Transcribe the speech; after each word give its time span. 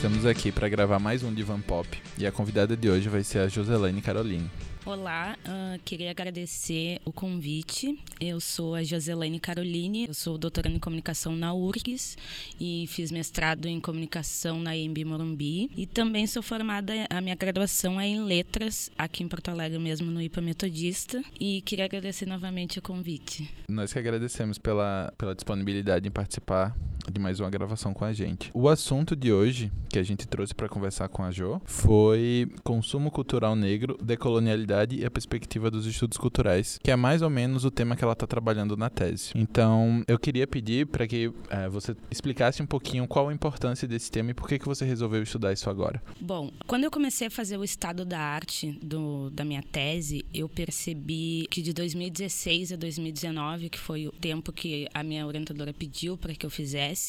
Estamos 0.00 0.24
aqui 0.24 0.50
para 0.50 0.66
gravar 0.66 0.98
mais 0.98 1.22
um 1.22 1.30
Divan 1.30 1.60
Pop 1.60 1.86
e 2.16 2.26
a 2.26 2.32
convidada 2.32 2.74
de 2.74 2.88
hoje 2.88 3.06
vai 3.10 3.22
ser 3.22 3.40
a 3.40 3.48
Joselaine 3.48 4.00
Caroline. 4.00 4.50
Olá, 4.86 5.36
uh, 5.44 5.78
queria 5.84 6.10
agradecer 6.10 7.02
o 7.04 7.12
convite. 7.12 8.02
Eu 8.18 8.40
sou 8.40 8.74
a 8.74 8.82
Joselaine 8.82 9.38
Caroline, 9.38 10.06
eu 10.08 10.14
sou 10.14 10.38
doutoranda 10.38 10.74
em 10.74 10.80
comunicação 10.80 11.36
na 11.36 11.52
URGS 11.52 12.16
e 12.58 12.86
fiz 12.88 13.12
mestrado 13.12 13.66
em 13.66 13.78
comunicação 13.78 14.58
na 14.58 14.74
EMB 14.74 15.04
Morumbi. 15.04 15.70
E 15.76 15.84
também 15.84 16.26
sou 16.26 16.42
formada, 16.42 16.94
a 17.10 17.20
minha 17.20 17.34
graduação 17.34 18.00
é 18.00 18.06
em 18.06 18.24
letras, 18.24 18.90
aqui 18.96 19.22
em 19.22 19.28
Porto 19.28 19.50
Alegre 19.50 19.78
mesmo, 19.78 20.10
no 20.10 20.22
IPA 20.22 20.40
Metodista. 20.40 21.22
E 21.38 21.60
queria 21.60 21.84
agradecer 21.84 22.24
novamente 22.24 22.78
o 22.78 22.82
convite. 22.82 23.50
Nós 23.68 23.92
que 23.92 23.98
agradecemos 23.98 24.56
pela, 24.56 25.12
pela 25.18 25.34
disponibilidade 25.34 26.08
em 26.08 26.10
participar 26.10 26.74
de 27.10 27.20
mais 27.20 27.40
uma 27.40 27.50
gravação 27.50 27.92
com 27.92 28.04
a 28.04 28.12
gente. 28.12 28.50
O 28.54 28.68
assunto 28.68 29.16
de 29.16 29.32
hoje 29.32 29.70
que 29.88 29.98
a 29.98 30.02
gente 30.02 30.26
trouxe 30.26 30.54
para 30.54 30.68
conversar 30.68 31.08
com 31.08 31.22
a 31.22 31.30
Jo 31.30 31.60
foi 31.64 32.48
consumo 32.62 33.10
cultural 33.10 33.56
negro, 33.56 33.98
decolonialidade 34.00 34.96
e 34.96 35.04
a 35.04 35.10
perspectiva 35.10 35.70
dos 35.70 35.86
estudos 35.86 36.16
culturais, 36.16 36.78
que 36.82 36.90
é 36.90 36.96
mais 36.96 37.22
ou 37.22 37.30
menos 37.30 37.64
o 37.64 37.70
tema 37.70 37.96
que 37.96 38.04
ela 38.04 38.12
está 38.12 38.26
trabalhando 38.26 38.76
na 38.76 38.88
tese. 38.88 39.32
Então, 39.34 40.04
eu 40.06 40.18
queria 40.18 40.46
pedir 40.46 40.86
para 40.86 41.06
que 41.06 41.32
é, 41.48 41.68
você 41.68 41.96
explicasse 42.10 42.62
um 42.62 42.66
pouquinho 42.66 43.06
qual 43.06 43.28
a 43.28 43.34
importância 43.34 43.88
desse 43.88 44.10
tema 44.10 44.30
e 44.30 44.34
por 44.34 44.48
que, 44.48 44.58
que 44.58 44.66
você 44.66 44.84
resolveu 44.84 45.22
estudar 45.22 45.52
isso 45.52 45.68
agora. 45.68 46.00
Bom, 46.20 46.50
quando 46.66 46.84
eu 46.84 46.90
comecei 46.90 47.26
a 47.26 47.30
fazer 47.30 47.56
o 47.56 47.64
estado 47.64 48.04
da 48.04 48.20
arte 48.20 48.78
do, 48.82 49.30
da 49.30 49.44
minha 49.44 49.62
tese, 49.62 50.24
eu 50.32 50.48
percebi 50.48 51.46
que 51.50 51.62
de 51.62 51.72
2016 51.72 52.72
a 52.72 52.76
2019, 52.76 53.68
que 53.70 53.78
foi 53.78 54.06
o 54.06 54.12
tempo 54.12 54.52
que 54.52 54.88
a 54.94 55.02
minha 55.02 55.26
orientadora 55.26 55.72
pediu 55.72 56.16
para 56.16 56.34
que 56.34 56.46
eu 56.46 56.50
fizesse, 56.50 56.99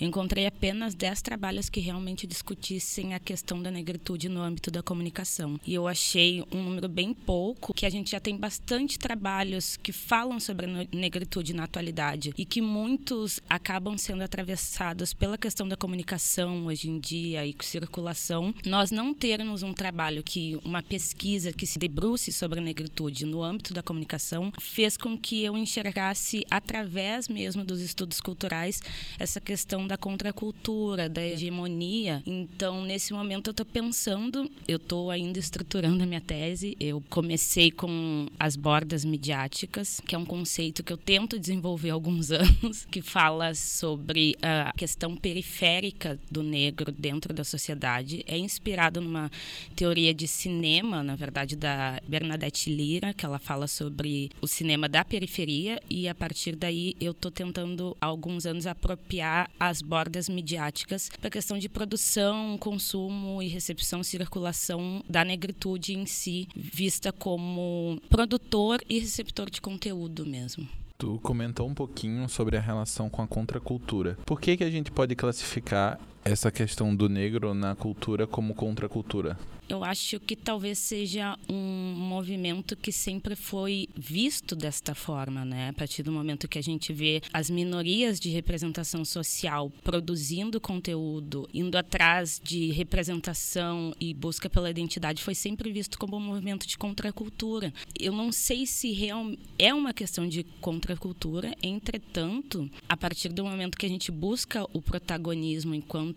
encontrei 0.00 0.46
apenas 0.46 0.94
10 0.94 1.22
trabalhos 1.22 1.68
que 1.68 1.80
realmente 1.80 2.26
discutissem 2.26 3.14
a 3.14 3.18
questão 3.18 3.62
da 3.62 3.70
negritude 3.70 4.28
no 4.28 4.40
âmbito 4.40 4.70
da 4.70 4.82
comunicação. 4.82 5.58
E 5.66 5.74
eu 5.74 5.86
achei 5.88 6.42
um 6.52 6.62
número 6.62 6.88
bem 6.88 7.12
pouco, 7.12 7.74
que 7.74 7.86
a 7.86 7.90
gente 7.90 8.10
já 8.10 8.20
tem 8.20 8.36
bastante 8.36 8.98
trabalhos 8.98 9.76
que 9.76 9.92
falam 9.92 10.38
sobre 10.38 10.66
a 10.66 10.96
negritude 10.96 11.54
na 11.54 11.64
atualidade 11.64 12.32
e 12.36 12.44
que 12.44 12.60
muitos 12.60 13.40
acabam 13.48 13.96
sendo 13.96 14.22
atravessados 14.22 15.12
pela 15.12 15.38
questão 15.38 15.66
da 15.66 15.76
comunicação 15.76 16.66
hoje 16.66 16.88
em 16.88 16.98
dia 16.98 17.46
e 17.46 17.54
circulação. 17.60 18.54
Nós 18.64 18.90
não 18.90 19.14
termos 19.14 19.62
um 19.62 19.72
trabalho 19.72 20.22
que 20.22 20.58
uma 20.64 20.82
pesquisa 20.82 21.52
que 21.52 21.66
se 21.66 21.78
debruce 21.78 22.32
sobre 22.32 22.60
a 22.60 22.62
negritude 22.62 23.24
no 23.24 23.42
âmbito 23.42 23.72
da 23.72 23.82
comunicação 23.82 24.52
fez 24.60 24.96
com 24.96 25.18
que 25.18 25.42
eu 25.42 25.56
enxergasse 25.56 26.44
através 26.50 27.28
mesmo 27.28 27.64
dos 27.64 27.80
estudos 27.80 28.20
culturais 28.20 28.80
essa 29.18 29.40
questão 29.40 29.86
da 29.86 29.96
contracultura, 29.96 31.08
da 31.08 31.24
hegemonia. 31.24 32.22
Então, 32.26 32.84
nesse 32.84 33.12
momento, 33.12 33.48
eu 33.48 33.52
estou 33.52 33.66
pensando, 33.66 34.50
eu 34.66 34.76
estou 34.76 35.10
ainda 35.10 35.38
estruturando 35.38 36.02
a 36.02 36.06
minha 36.06 36.20
tese. 36.20 36.76
Eu 36.80 37.02
comecei 37.08 37.70
com 37.70 38.28
as 38.38 38.56
bordas 38.56 39.04
midiáticas, 39.04 40.00
que 40.06 40.14
é 40.14 40.18
um 40.18 40.24
conceito 40.24 40.82
que 40.82 40.92
eu 40.92 40.96
tento 40.96 41.38
desenvolver 41.38 41.90
há 41.90 41.94
alguns 41.94 42.30
anos, 42.32 42.86
que 42.90 43.00
fala 43.00 43.54
sobre 43.54 44.36
a 44.42 44.72
questão 44.76 45.16
periférica 45.16 46.18
do 46.30 46.42
negro 46.42 46.92
dentro 46.92 47.32
da 47.32 47.44
sociedade. 47.44 48.24
É 48.26 48.36
inspirado 48.36 49.00
numa 49.00 49.30
teoria 49.76 50.12
de 50.12 50.26
cinema, 50.26 51.02
na 51.02 51.14
verdade, 51.14 51.56
da 51.56 52.00
Bernadette 52.06 52.70
Lira, 52.70 53.14
que 53.14 53.24
ela 53.24 53.38
fala 53.38 53.66
sobre 53.66 54.30
o 54.40 54.46
cinema 54.46 54.88
da 54.88 55.04
periferia, 55.04 55.80
e 55.88 56.08
a 56.08 56.14
partir 56.14 56.56
daí 56.56 56.96
eu 57.00 57.12
estou 57.12 57.30
tentando, 57.30 57.96
há 58.00 58.06
alguns 58.06 58.46
anos, 58.46 58.66
apropriar 58.66 59.03
mapear 59.04 59.50
as 59.60 59.82
bordas 59.82 60.28
midiáticas 60.28 61.10
para 61.20 61.28
a 61.28 61.30
questão 61.30 61.58
de 61.58 61.68
produção, 61.68 62.56
consumo 62.58 63.42
e 63.42 63.48
recepção, 63.48 64.02
circulação 64.02 65.02
da 65.08 65.24
negritude 65.24 65.94
em 65.94 66.06
si, 66.06 66.48
vista 66.56 67.12
como 67.12 68.00
produtor 68.08 68.80
e 68.88 68.98
receptor 68.98 69.50
de 69.50 69.60
conteúdo 69.60 70.24
mesmo. 70.24 70.66
Tu 70.96 71.18
comentou 71.22 71.68
um 71.68 71.74
pouquinho 71.74 72.28
sobre 72.28 72.56
a 72.56 72.60
relação 72.60 73.10
com 73.10 73.20
a 73.20 73.26
contracultura. 73.26 74.16
Por 74.24 74.40
que, 74.40 74.56
que 74.56 74.64
a 74.64 74.70
gente 74.70 74.90
pode 74.90 75.14
classificar 75.14 76.00
essa 76.24 76.50
questão 76.50 76.94
do 76.94 77.08
negro 77.08 77.52
na 77.52 77.74
cultura 77.74 78.26
como 78.26 78.54
contracultura? 78.54 79.38
Eu 79.66 79.82
acho 79.82 80.20
que 80.20 80.36
talvez 80.36 80.78
seja 80.78 81.38
um 81.48 81.94
movimento 81.96 82.76
que 82.76 82.92
sempre 82.92 83.34
foi 83.34 83.88
visto 83.96 84.54
desta 84.54 84.94
forma, 84.94 85.42
né? 85.42 85.70
A 85.70 85.72
partir 85.72 86.02
do 86.02 86.12
momento 86.12 86.46
que 86.46 86.58
a 86.58 86.62
gente 86.62 86.92
vê 86.92 87.22
as 87.32 87.48
minorias 87.48 88.20
de 88.20 88.28
representação 88.28 89.06
social 89.06 89.72
produzindo 89.82 90.60
conteúdo, 90.60 91.48
indo 91.52 91.78
atrás 91.78 92.38
de 92.44 92.72
representação 92.72 93.94
e 93.98 94.12
busca 94.12 94.50
pela 94.50 94.68
identidade, 94.68 95.22
foi 95.22 95.34
sempre 95.34 95.72
visto 95.72 95.98
como 95.98 96.18
um 96.18 96.20
movimento 96.20 96.66
de 96.66 96.76
contracultura. 96.76 97.72
Eu 97.98 98.12
não 98.12 98.30
sei 98.30 98.66
se 98.66 98.92
real, 98.92 99.32
é 99.58 99.72
uma 99.72 99.94
questão 99.94 100.28
de 100.28 100.44
contracultura, 100.60 101.54
entretanto, 101.62 102.70
a 102.86 102.98
partir 102.98 103.30
do 103.30 103.44
momento 103.44 103.78
que 103.78 103.86
a 103.86 103.88
gente 103.88 104.12
busca 104.12 104.64
o 104.74 104.82
protagonismo 104.82 105.74
enquanto 105.74 106.13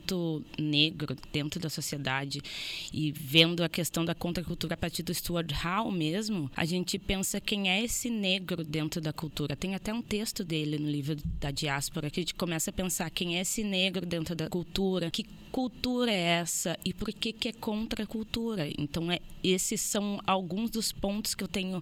negro 0.58 1.16
dentro 1.32 1.60
da 1.60 1.70
sociedade 1.70 2.42
e 2.94 3.12
vendo 3.12 3.64
a 3.64 3.70
questão 3.70 4.04
da 4.04 4.16
contracultura 4.16 4.74
a 4.74 4.78
partir 4.78 5.04
do 5.04 5.14
Stuart 5.14 5.52
Hall 5.52 5.92
mesmo, 5.92 6.50
a 6.56 6.66
gente 6.66 6.98
pensa 7.00 7.40
quem 7.40 7.70
é 7.70 7.84
esse 7.84 8.10
negro 8.10 8.64
dentro 8.64 9.02
da 9.02 9.14
cultura. 9.14 9.56
Tem 9.56 9.76
até 9.76 9.94
um 9.94 10.02
texto 10.02 10.44
dele 10.44 10.78
no 10.78 10.90
livro 10.90 11.16
da 11.40 11.52
diáspora 11.52 12.10
que 12.10 12.20
a 12.20 12.24
gente 12.24 12.36
começa 12.36 12.70
a 12.70 12.74
pensar 12.74 13.10
quem 13.10 13.38
é 13.38 13.42
esse 13.42 13.64
negro 13.64 14.06
dentro 14.06 14.36
da 14.36 14.50
cultura, 14.50 15.10
que 15.10 15.26
cultura 15.52 16.12
é 16.12 16.40
essa 16.40 16.78
e 16.86 16.94
por 16.94 17.12
que, 17.12 17.32
que 17.34 17.48
é 17.48 17.52
contra 17.52 18.04
a 18.04 18.08
cultura. 18.08 18.68
Então, 18.78 19.12
é, 19.12 19.20
esses 19.44 19.82
são 19.82 20.22
alguns 20.26 20.70
dos 20.70 20.92
pontos 20.92 21.34
que 21.34 21.44
eu 21.44 21.48
tenho 21.48 21.82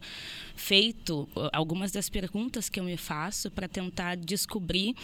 feito, 0.56 1.28
algumas 1.52 1.92
das 1.92 2.10
perguntas 2.10 2.70
que 2.70 2.80
eu 2.80 2.84
me 2.84 2.98
faço 2.98 3.52
para 3.52 3.68
tentar 3.68 4.16
descobrir 4.16 4.96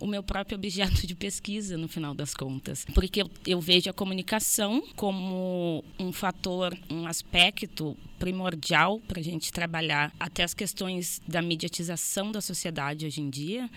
o 0.00 0.06
meu 0.06 0.22
próprio 0.22 0.56
objeto 0.56 1.06
de 1.06 1.14
pesquisa, 1.14 1.76
no 1.76 1.88
final 1.88 2.14
das 2.14 2.34
contas. 2.34 2.59
Porque 2.94 3.22
eu, 3.22 3.30
eu 3.46 3.60
vejo 3.60 3.90
a 3.90 3.92
comunicação 3.92 4.82
como 4.96 5.84
um 5.98 6.12
fator, 6.12 6.76
um 6.90 7.06
aspecto 7.06 7.96
primordial 8.18 9.00
para 9.00 9.18
a 9.18 9.22
gente 9.22 9.50
trabalhar 9.50 10.12
até 10.20 10.44
as 10.44 10.52
questões 10.52 11.22
da 11.26 11.40
mediatização 11.40 12.30
da 12.30 12.40
sociedade 12.40 13.06
hoje 13.06 13.22
em 13.22 13.30
dia. 13.30 13.68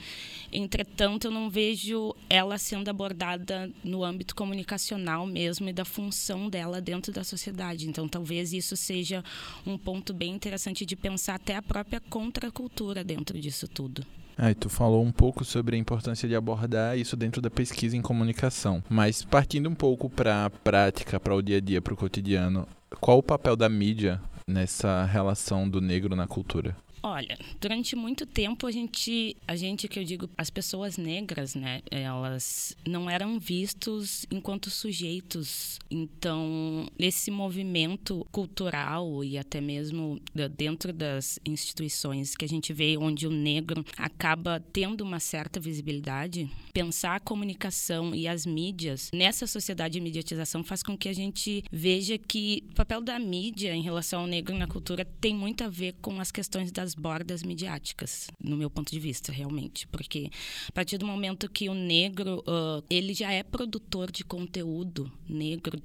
Entretanto, 0.51 1.27
eu 1.27 1.31
não 1.31 1.49
vejo 1.49 2.13
ela 2.29 2.57
sendo 2.57 2.89
abordada 2.89 3.71
no 3.83 4.03
âmbito 4.03 4.35
comunicacional 4.35 5.25
mesmo 5.25 5.69
e 5.69 5.73
da 5.73 5.85
função 5.85 6.49
dela 6.49 6.81
dentro 6.81 7.13
da 7.13 7.23
sociedade. 7.23 7.87
Então, 7.87 8.07
talvez 8.07 8.51
isso 8.51 8.75
seja 8.75 9.23
um 9.65 9.77
ponto 9.77 10.13
bem 10.13 10.33
interessante 10.33 10.85
de 10.85 10.95
pensar 10.95 11.35
até 11.35 11.55
a 11.55 11.61
própria 11.61 12.01
contracultura 12.01 13.03
dentro 13.03 13.39
disso 13.39 13.67
tudo. 13.67 14.05
Ah, 14.37 14.51
e 14.51 14.55
tu 14.55 14.69
falou 14.69 15.03
um 15.03 15.11
pouco 15.11 15.45
sobre 15.45 15.75
a 15.75 15.79
importância 15.79 16.27
de 16.27 16.35
abordar 16.35 16.97
isso 16.97 17.15
dentro 17.15 17.41
da 17.41 17.49
pesquisa 17.49 17.95
em 17.95 18.01
comunicação, 18.01 18.83
mas 18.89 19.23
partindo 19.23 19.69
um 19.69 19.75
pouco 19.75 20.09
para 20.09 20.45
a 20.45 20.49
prática, 20.49 21.19
para 21.19 21.35
o 21.35 21.41
dia 21.41 21.57
a 21.57 21.61
dia, 21.61 21.81
para 21.81 21.93
o 21.93 21.97
cotidiano, 21.97 22.67
qual 22.99 23.19
o 23.19 23.23
papel 23.23 23.55
da 23.55 23.69
mídia 23.69 24.19
nessa 24.47 25.05
relação 25.05 25.69
do 25.69 25.79
negro 25.79 26.15
na 26.15 26.27
cultura? 26.27 26.75
Olha, 27.05 27.37
durante 27.59 27.97
muito 27.97 28.25
tempo 28.25 28.65
a 28.65 28.71
gente, 28.71 29.35
a 29.45 29.57
gente 29.57 29.89
que 29.89 29.99
eu 29.99 30.05
digo, 30.05 30.29
as 30.37 30.49
pessoas 30.49 30.95
negras, 30.95 31.53
né, 31.53 31.81
elas 31.91 32.77
não 32.87 33.09
eram 33.09 33.37
vistos 33.37 34.25
enquanto 34.31 34.69
sujeitos. 34.69 35.79
Então, 35.91 36.87
esse 36.97 37.29
movimento 37.29 38.25
cultural 38.31 39.21
e 39.21 39.37
até 39.37 39.59
mesmo 39.59 40.17
dentro 40.55 40.93
das 40.93 41.39
instituições 41.45 42.35
que 42.35 42.45
a 42.45 42.47
gente 42.47 42.71
vê 42.71 42.97
onde 42.97 43.27
o 43.27 43.31
negro 43.31 43.83
acaba 43.97 44.63
tendo 44.71 45.01
uma 45.01 45.19
certa 45.19 45.59
visibilidade, 45.59 46.49
pensar 46.73 47.17
a 47.17 47.19
comunicação 47.19 48.15
e 48.15 48.29
as 48.29 48.45
mídias 48.45 49.11
nessa 49.13 49.45
sociedade 49.45 49.95
de 49.95 49.99
mediatização 49.99 50.63
faz 50.63 50.81
com 50.81 50.97
que 50.97 51.09
a 51.09 51.13
gente 51.13 51.65
veja 51.69 52.17
que 52.17 52.63
o 52.71 52.75
papel 52.75 53.01
da 53.01 53.19
mídia 53.19 53.75
em 53.75 53.81
relação 53.81 54.21
ao 54.21 54.27
negro 54.27 54.57
na 54.57 54.67
cultura 54.67 55.03
tem 55.03 55.35
muito 55.35 55.65
a 55.65 55.67
ver 55.67 55.95
com 56.01 56.21
as 56.21 56.31
questões 56.31 56.71
das 56.71 56.92
das 56.93 56.95
bordas 56.95 57.43
midiáticas, 57.43 58.27
no 58.41 58.55
meu 58.55 58.69
ponto 58.69 58.91
de 58.91 58.99
vista, 58.99 59.31
realmente. 59.31 59.87
Porque 59.87 60.29
a 60.67 60.71
partir 60.71 60.97
do 60.97 61.05
momento 61.05 61.49
que 61.49 61.69
o 61.69 61.73
negro, 61.73 62.39
uh, 62.39 62.83
ele 62.89 63.13
já 63.13 63.31
é 63.31 63.43
produtor 63.43 64.11
de 64.11 64.23
conteúdo 64.23 65.11
negro 65.27 65.81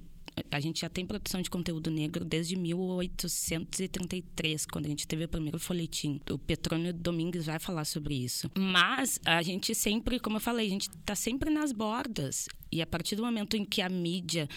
a 0.51 0.61
gente 0.61 0.81
já 0.81 0.89
tem 0.89 1.07
produção 1.07 1.41
de 1.41 1.51
conteúdo 1.51 1.91
negro 1.91 2.25
desde 2.25 2.57
1833, 2.57 4.67
quando 4.67 4.87
a 4.87 4.89
gente 4.89 5.07
teve 5.07 5.25
o 5.25 5.29
primeiro 5.29 5.59
folhetim. 5.59 6.21
O 6.31 6.39
Petrônio 6.39 6.93
Domingues 6.93 7.47
vai 7.47 7.59
falar 7.59 7.85
sobre 7.85 8.15
isso. 8.15 8.51
Mas 8.57 9.21
a 9.25 9.43
gente 9.43 9.75
sempre, 9.75 10.19
como 10.19 10.37
eu 10.37 10.41
falei, 10.41 10.67
a 10.67 10.71
gente 10.71 10.89
está 10.89 11.15
sempre 11.15 11.51
nas 11.51 11.73
bordas. 11.73 12.47
E 12.71 12.83
a 12.83 12.87
partir 12.87 13.17
do 13.17 13.23
momento 13.23 13.57
em 13.57 13.65
que 13.65 13.81
a 13.81 13.89
mídia 13.89 14.49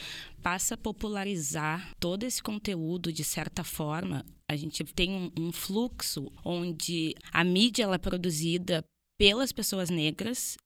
passa 0.42 0.76
a 0.76 0.78
popularizar 0.78 1.94
todo 2.00 2.24
esse 2.24 2.42
conteúdo 2.42 3.12
de 3.12 3.24
certa 3.24 3.64
forma, 3.64 4.26
a 4.50 4.56
gente 4.56 4.84
tem 4.84 5.12
um, 5.12 5.32
um 5.38 5.52
fluxo 5.52 6.32
onde 6.44 7.16
a 7.32 7.44
mídia 7.44 7.84
ela 7.84 7.96
é 7.96 8.00
produzida 8.00 8.84
pelas 9.18 9.52
pessoas 9.52 9.90
negras 9.90 10.58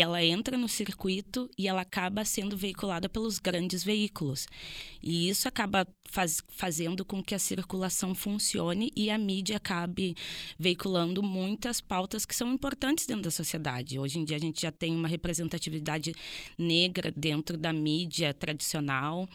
ela 0.00 0.24
entra 0.24 0.56
no 0.56 0.68
circuito 0.68 1.50
e 1.58 1.68
ela 1.68 1.82
acaba 1.82 2.24
sendo 2.24 2.56
veiculada 2.56 3.08
pelos 3.08 3.38
grandes 3.38 3.84
veículos. 3.84 4.46
E 5.02 5.28
isso 5.28 5.48
acaba 5.48 5.86
faz, 6.12 6.42
fazendo 6.48 7.04
com 7.04 7.22
que 7.22 7.34
a 7.34 7.38
circulação 7.38 8.14
funcione 8.14 8.92
e 8.94 9.10
a 9.10 9.18
mídia 9.18 9.56
acabe 9.56 10.14
veiculando 10.58 11.22
muitas 11.22 11.80
pautas 11.80 12.26
que 12.26 12.36
são 12.36 12.52
importantes 12.52 13.06
dentro 13.06 13.22
da 13.22 13.30
sociedade. 13.30 13.98
Hoje 13.98 14.18
em 14.18 14.24
dia 14.24 14.36
a 14.36 14.40
gente 14.40 14.62
já 14.62 14.70
tem 14.70 14.94
uma 14.94 15.08
representatividade 15.08 16.14
negra 16.58 17.12
dentro 17.14 17.56
da 17.56 17.72
mídia 17.72 18.32
tradicional. 18.34 19.28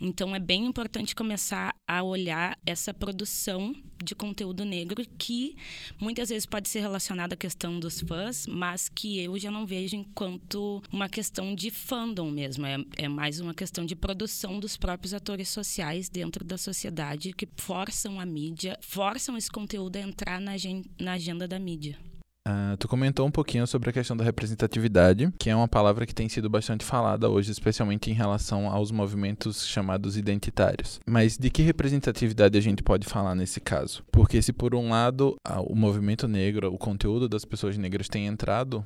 Então 0.00 0.34
é 0.34 0.40
bem 0.40 0.66
importante 0.66 1.14
começar 1.14 1.74
a 1.86 2.02
olhar 2.02 2.58
essa 2.66 2.92
produção 2.92 3.74
de 4.02 4.14
conteúdo 4.14 4.64
negro 4.64 5.02
que 5.16 5.56
muitas 5.98 6.28
vezes 6.28 6.46
pode 6.46 6.68
ser 6.68 6.80
relacionada 6.80 7.34
à 7.34 7.36
questão 7.36 7.78
dos 7.78 8.00
fãs, 8.00 8.46
mas 8.46 8.88
que 8.88 9.20
eu 9.20 9.38
já 9.38 9.50
não 9.50 9.64
vejo 9.64 10.03
enquanto 10.04 10.82
uma 10.92 11.08
questão 11.08 11.54
de 11.54 11.70
fandom 11.70 12.30
mesmo. 12.30 12.66
É, 12.66 12.76
é 12.98 13.08
mais 13.08 13.40
uma 13.40 13.54
questão 13.54 13.84
de 13.84 13.96
produção 13.96 14.60
dos 14.60 14.76
próprios 14.76 15.14
atores 15.14 15.48
sociais 15.48 16.08
dentro 16.08 16.44
da 16.44 16.58
sociedade 16.58 17.32
que 17.32 17.48
forçam 17.56 18.20
a 18.20 18.26
mídia, 18.26 18.78
forçam 18.80 19.36
esse 19.36 19.50
conteúdo 19.50 19.96
a 19.96 20.00
entrar 20.00 20.40
na, 20.40 20.52
na 21.00 21.12
agenda 21.12 21.48
da 21.48 21.58
mídia. 21.58 21.98
Uh, 22.46 22.76
tu 22.76 22.86
comentou 22.86 23.26
um 23.26 23.30
pouquinho 23.30 23.66
sobre 23.66 23.88
a 23.88 23.92
questão 23.92 24.14
da 24.14 24.22
representatividade, 24.22 25.32
que 25.38 25.48
é 25.48 25.56
uma 25.56 25.66
palavra 25.66 26.04
que 26.04 26.14
tem 26.14 26.28
sido 26.28 26.50
bastante 26.50 26.84
falada 26.84 27.30
hoje, 27.30 27.50
especialmente 27.50 28.10
em 28.10 28.12
relação 28.12 28.70
aos 28.70 28.90
movimentos 28.90 29.66
chamados 29.66 30.18
identitários. 30.18 31.00
Mas 31.06 31.38
de 31.38 31.48
que 31.48 31.62
representatividade 31.62 32.58
a 32.58 32.60
gente 32.60 32.82
pode 32.82 33.06
falar 33.06 33.34
nesse 33.34 33.60
caso? 33.60 34.04
Porque 34.12 34.42
se 34.42 34.52
por 34.52 34.74
um 34.74 34.90
lado 34.90 35.36
o 35.66 35.74
movimento 35.74 36.28
negro, 36.28 36.70
o 36.70 36.76
conteúdo 36.76 37.30
das 37.30 37.46
pessoas 37.46 37.78
negras 37.78 38.10
tem 38.10 38.26
entrado 38.26 38.84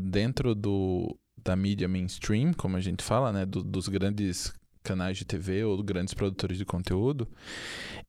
dentro 0.00 0.54
do, 0.54 1.16
da 1.42 1.54
mídia 1.54 1.88
mainstream, 1.88 2.52
como 2.52 2.76
a 2.76 2.80
gente 2.80 3.04
fala, 3.04 3.32
né, 3.32 3.46
do, 3.46 3.62
dos 3.62 3.88
grandes 3.88 4.52
canais 4.82 5.18
de 5.18 5.24
TV 5.24 5.64
ou 5.64 5.82
grandes 5.82 6.14
produtores 6.14 6.56
de 6.58 6.64
conteúdo, 6.64 7.28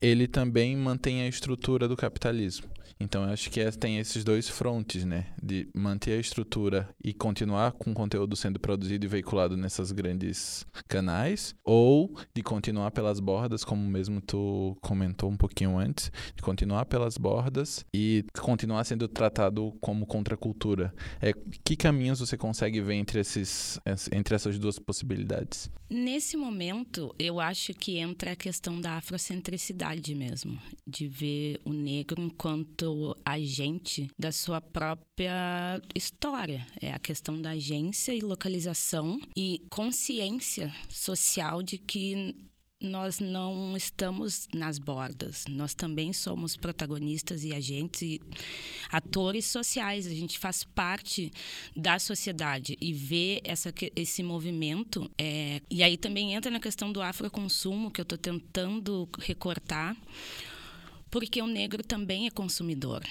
ele 0.01 0.27
também 0.27 0.75
mantém 0.75 1.21
a 1.21 1.27
estrutura 1.27 1.87
do 1.87 1.97
capitalismo. 1.97 2.67
Então, 2.99 3.23
eu 3.23 3.29
acho 3.31 3.49
que 3.49 3.59
é, 3.59 3.71
tem 3.71 3.97
esses 3.97 4.23
dois 4.23 4.47
frontes, 4.47 5.05
né? 5.05 5.27
De 5.41 5.67
manter 5.73 6.13
a 6.13 6.19
estrutura 6.19 6.89
e 7.03 7.13
continuar 7.13 7.71
com 7.73 7.91
o 7.91 7.93
conteúdo 7.93 8.35
sendo 8.35 8.59
produzido 8.59 9.05
e 9.05 9.09
veiculado 9.09 9.57
nessas 9.57 9.91
grandes 9.91 10.65
canais, 10.87 11.55
ou 11.63 12.15
de 12.33 12.43
continuar 12.43 12.91
pelas 12.91 13.19
bordas, 13.19 13.63
como 13.63 13.81
mesmo 13.87 14.21
tu 14.21 14.77
comentou 14.81 15.29
um 15.29 15.37
pouquinho 15.37 15.77
antes, 15.77 16.11
de 16.35 16.41
continuar 16.41 16.85
pelas 16.85 17.17
bordas 17.17 17.85
e 17.93 18.25
continuar 18.39 18.83
sendo 18.83 19.07
tratado 19.07 19.73
como 19.79 20.05
contracultura. 20.05 20.93
É, 21.21 21.33
que 21.63 21.75
caminhos 21.75 22.19
você 22.19 22.37
consegue 22.37 22.81
ver 22.81 22.95
entre, 22.95 23.19
esses, 23.19 23.79
entre 24.11 24.35
essas 24.35 24.57
duas 24.57 24.77
possibilidades? 24.79 25.69
Nesse 25.89 26.37
momento, 26.37 27.13
eu 27.19 27.39
acho 27.39 27.73
que 27.73 27.97
entra 27.97 28.31
a 28.31 28.35
questão 28.35 28.79
da 28.79 28.93
afrocentricidade 28.93 30.15
mesmo, 30.15 30.57
de 30.87 31.07
ver 31.07 31.59
o 31.65 31.73
negro 31.73 32.21
enquanto 32.21 32.80
agente 33.25 34.09
da 34.17 34.31
sua 34.31 34.61
própria 34.61 35.81
história. 35.95 36.65
É 36.81 36.91
a 36.91 36.99
questão 36.99 37.41
da 37.41 37.51
agência 37.51 38.13
e 38.13 38.21
localização 38.21 39.19
e 39.35 39.61
consciência 39.69 40.73
social 40.89 41.61
de 41.61 41.77
que 41.77 42.35
nós 42.81 43.19
não 43.19 43.77
estamos 43.77 44.47
nas 44.53 44.79
bordas. 44.79 45.45
Nós 45.47 45.73
também 45.73 46.11
somos 46.11 46.57
protagonistas 46.57 47.43
e 47.43 47.53
agentes 47.53 48.01
e 48.01 48.21
atores 48.91 49.45
sociais. 49.45 50.07
A 50.07 50.13
gente 50.13 50.39
faz 50.39 50.63
parte 50.63 51.31
da 51.75 51.99
sociedade 51.99 52.75
e 52.81 52.91
ver 52.91 53.41
essa, 53.43 53.71
esse 53.95 54.23
movimento. 54.23 55.09
É... 55.17 55.61
E 55.69 55.83
aí 55.83 55.95
também 55.95 56.33
entra 56.33 56.49
na 56.49 56.59
questão 56.59 56.91
do 56.91 57.01
afroconsumo, 57.01 57.91
que 57.91 58.01
eu 58.01 58.03
estou 58.03 58.17
tentando 58.17 59.07
recortar 59.19 59.95
porque 61.11 61.41
o 61.41 61.47
negro 61.47 61.83
também 61.83 62.25
é 62.25 62.31
consumidor. 62.31 63.03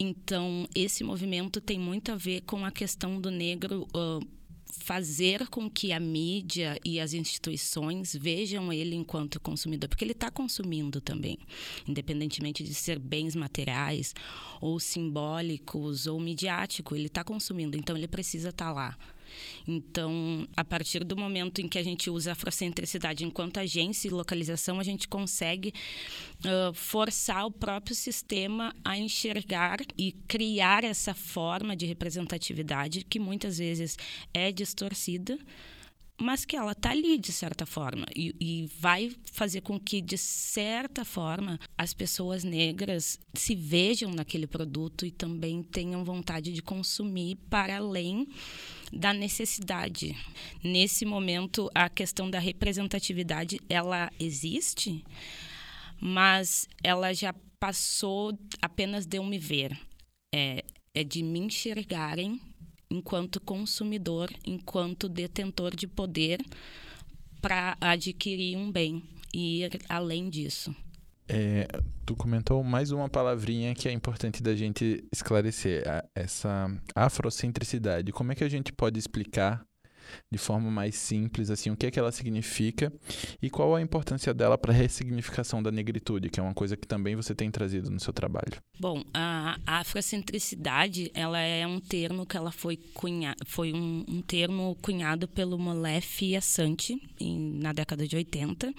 Então, 0.00 0.66
esse 0.74 1.04
movimento 1.04 1.60
tem 1.60 1.78
muito 1.78 2.10
a 2.10 2.16
ver 2.16 2.40
com 2.42 2.64
a 2.64 2.70
questão 2.70 3.20
do 3.20 3.30
negro 3.30 3.86
uh, 3.94 4.26
fazer 4.80 5.48
com 5.48 5.68
que 5.70 5.92
a 5.92 6.00
mídia 6.00 6.78
e 6.84 7.00
as 7.00 7.12
instituições 7.12 8.14
vejam 8.14 8.72
ele 8.72 8.94
enquanto 8.94 9.40
consumidor, 9.40 9.88
porque 9.88 10.04
ele 10.04 10.12
está 10.12 10.30
consumindo 10.30 11.00
também, 11.00 11.38
independentemente 11.86 12.62
de 12.62 12.74
ser 12.74 12.98
bens 12.98 13.34
materiais 13.34 14.14
ou 14.60 14.78
simbólicos 14.78 16.06
ou 16.06 16.20
midiático, 16.20 16.94
ele 16.94 17.06
está 17.06 17.24
consumindo, 17.24 17.76
então 17.76 17.96
ele 17.96 18.08
precisa 18.08 18.50
estar 18.50 18.66
tá 18.66 18.72
lá. 18.72 18.98
Então, 19.66 20.46
a 20.56 20.64
partir 20.64 21.04
do 21.04 21.16
momento 21.16 21.60
em 21.60 21.68
que 21.68 21.78
a 21.78 21.82
gente 21.82 22.10
usa 22.10 22.30
a 22.30 22.32
afrocentricidade 22.32 23.24
enquanto 23.24 23.58
agência 23.58 24.08
e 24.08 24.10
localização, 24.10 24.80
a 24.80 24.82
gente 24.82 25.08
consegue 25.08 25.72
uh, 26.44 26.72
forçar 26.74 27.46
o 27.46 27.50
próprio 27.50 27.94
sistema 27.94 28.74
a 28.84 28.96
enxergar 28.96 29.78
e 29.96 30.12
criar 30.26 30.84
essa 30.84 31.14
forma 31.14 31.76
de 31.76 31.86
representatividade 31.86 33.04
que 33.04 33.18
muitas 33.18 33.58
vezes 33.58 33.96
é 34.32 34.50
distorcida 34.52 35.38
mas 36.20 36.44
que 36.44 36.56
ela 36.56 36.72
está 36.72 36.90
ali 36.90 37.16
de 37.16 37.30
certa 37.30 37.64
forma 37.64 38.04
e, 38.14 38.34
e, 38.40 38.70
vai 38.78 39.12
fazer 39.32 39.60
com 39.60 39.78
que 39.78 40.00
de 40.00 40.18
certa 40.18 41.04
forma 41.04 41.60
as 41.76 41.94
pessoas 41.94 42.42
negras 42.42 43.20
se 43.34 43.54
vejam 43.54 44.10
naquele 44.10 44.46
produto 44.46 45.06
e 45.06 45.12
também 45.12 45.62
tenham 45.62 46.04
vontade 46.04 46.52
de 46.52 46.60
consumir 46.60 47.36
para 47.48 47.76
além 47.76 48.26
da 48.92 49.12
necessidade. 49.12 50.16
Nesse 50.62 51.04
momento 51.04 51.70
a 51.74 51.88
questão 51.88 52.30
da 52.30 52.38
representatividade 52.38 53.60
ela 53.68 54.10
existe, 54.18 55.04
mas 56.00 56.68
ela 56.82 57.12
já 57.12 57.34
passou 57.58 58.38
apenas 58.62 59.06
de 59.06 59.18
eu 59.18 59.24
me 59.24 59.38
ver. 59.38 59.78
É, 60.34 60.64
é 60.94 61.04
de 61.04 61.22
me 61.22 61.38
enxergarem 61.38 62.40
enquanto 62.90 63.40
consumidor, 63.40 64.30
enquanto 64.44 65.08
detentor 65.08 65.74
de 65.74 65.86
poder 65.86 66.40
para 67.40 67.76
adquirir 67.80 68.56
um 68.56 68.70
bem 68.70 69.02
e 69.32 69.62
ir 69.62 69.80
além 69.88 70.28
disso. 70.28 70.74
É, 71.28 71.68
tu 72.06 72.16
comentou 72.16 72.64
mais 72.64 72.90
uma 72.90 73.08
palavrinha 73.08 73.74
que 73.74 73.88
é 73.88 73.92
importante 73.92 74.42
da 74.42 74.54
gente 74.54 75.04
esclarecer, 75.12 75.84
essa 76.14 76.70
afrocentricidade. 76.94 78.12
Como 78.12 78.32
é 78.32 78.34
que 78.34 78.44
a 78.44 78.48
gente 78.48 78.72
pode 78.72 78.98
explicar 78.98 79.62
de 80.30 80.38
forma 80.38 80.70
mais 80.70 80.94
simples, 80.94 81.50
assim, 81.50 81.70
o 81.70 81.76
que 81.76 81.86
é 81.86 81.90
que 81.90 81.98
ela 81.98 82.12
significa 82.12 82.92
e 83.40 83.50
qual 83.50 83.74
a 83.74 83.82
importância 83.82 84.32
dela 84.32 84.56
para 84.56 84.72
a 84.72 84.74
ressignificação 84.74 85.62
da 85.62 85.70
negritude, 85.70 86.30
que 86.30 86.40
é 86.40 86.42
uma 86.42 86.54
coisa 86.54 86.76
que 86.76 86.86
também 86.86 87.16
você 87.16 87.34
tem 87.34 87.50
trazido 87.50 87.90
no 87.90 88.00
seu 88.00 88.12
trabalho. 88.12 88.60
Bom, 88.78 89.02
a 89.12 89.58
afrocentricidade, 89.66 91.10
ela 91.14 91.38
é 91.38 91.66
um 91.66 91.80
termo 91.80 92.26
que 92.26 92.36
ela 92.36 92.50
foi 92.50 92.76
cunha, 92.94 93.34
foi 93.46 93.72
um, 93.72 94.04
um 94.08 94.22
termo 94.22 94.76
cunhado 94.80 95.28
pelo 95.28 95.58
Molef 95.58 96.24
e 96.24 96.38
em, 97.20 97.58
na 97.58 97.72
década 97.72 98.06
de 98.06 98.16
80 98.16 98.72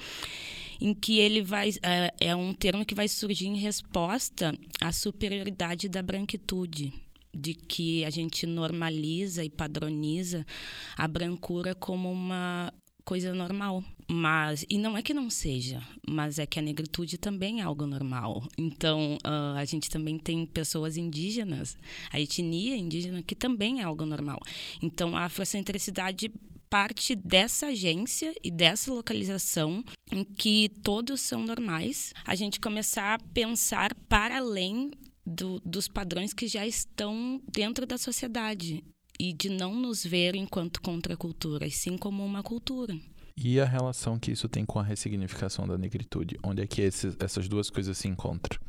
em 0.79 0.93
que 0.93 1.19
ele 1.19 1.41
vai 1.41 1.71
é, 1.81 2.13
é 2.19 2.35
um 2.35 2.53
termo 2.53 2.85
que 2.85 2.95
vai 2.95 3.07
surgir 3.07 3.47
em 3.47 3.57
resposta 3.57 4.57
à 4.81 4.91
superioridade 4.91 5.89
da 5.89 6.01
branquitude 6.01 6.93
de 7.33 7.53
que 7.53 8.03
a 8.05 8.09
gente 8.09 8.45
normaliza 8.45 9.43
e 9.43 9.49
padroniza 9.49 10.45
a 10.97 11.07
brancura 11.07 11.75
como 11.75 12.11
uma 12.11 12.73
coisa 13.05 13.33
normal. 13.33 13.83
Mas, 14.11 14.65
e 14.67 14.77
não 14.79 14.97
é 14.97 15.03
que 15.03 15.13
não 15.13 15.29
seja, 15.29 15.83
mas 16.07 16.39
é 16.39 16.45
que 16.45 16.57
a 16.57 16.61
negritude 16.61 17.17
também 17.17 17.61
é 17.61 17.63
algo 17.63 17.85
normal. 17.85 18.43
Então, 18.57 19.17
uh, 19.23 19.55
a 19.55 19.65
gente 19.65 19.87
também 19.87 20.17
tem 20.17 20.47
pessoas 20.47 20.97
indígenas, 20.97 21.77
a 22.11 22.19
etnia 22.19 22.75
indígena, 22.75 23.21
que 23.21 23.35
também 23.35 23.81
é 23.81 23.83
algo 23.83 24.05
normal. 24.05 24.39
Então, 24.81 25.15
a 25.15 25.25
afrocentricidade 25.25 26.31
parte 26.69 27.15
dessa 27.15 27.67
agência 27.67 28.33
e 28.43 28.51
dessa 28.51 28.93
localização 28.93 29.83
em 30.11 30.23
que 30.23 30.69
todos 30.83 31.21
são 31.21 31.43
normais, 31.43 32.13
a 32.25 32.35
gente 32.35 32.59
começar 32.59 33.15
a 33.15 33.19
pensar 33.33 33.93
para 34.07 34.37
além 34.37 34.91
do, 35.25 35.59
dos 35.65 35.87
padrões 35.87 36.33
que 36.33 36.47
já 36.47 36.65
estão 36.65 37.41
dentro 37.51 37.85
da 37.85 37.97
sociedade 37.97 38.83
e 39.19 39.33
de 39.33 39.49
não 39.49 39.75
nos 39.75 40.03
ver 40.03 40.35
enquanto 40.35 40.81
contracultura, 40.81 41.67
e 41.67 41.71
sim 41.71 41.97
como 41.97 42.25
uma 42.25 42.41
cultura. 42.41 42.97
E 43.35 43.59
a 43.59 43.65
relação 43.65 44.19
que 44.19 44.31
isso 44.31 44.49
tem 44.49 44.65
com 44.65 44.79
a 44.79 44.83
ressignificação 44.83 45.67
da 45.67 45.77
negritude? 45.77 46.37
Onde 46.43 46.61
é 46.61 46.67
que 46.67 46.81
esses, 46.81 47.15
essas 47.19 47.47
duas 47.47 47.69
coisas 47.69 47.97
se 47.97 48.07
encontram? 48.07 48.59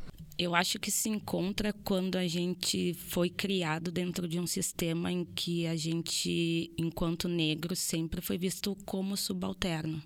Eu 0.43 0.55
acho 0.55 0.79
que 0.79 0.91
se 0.91 1.11
encontra 1.11 1.71
quando 1.85 2.17
a 2.17 2.27
gente 2.27 2.95
foi 2.95 3.29
criado 3.29 3.93
dentro 3.93 4.27
de 4.27 4.41
um 4.41 4.47
sistema 4.47 5.13
em 5.13 5.23
que 5.23 5.67
a 5.67 5.77
gente, 5.77 6.73
enquanto 6.79 7.29
negro, 7.29 7.77
sempre 7.77 8.23
foi 8.23 8.39
visto 8.39 8.75
como 8.87 9.19
subalterno. 9.19 10.03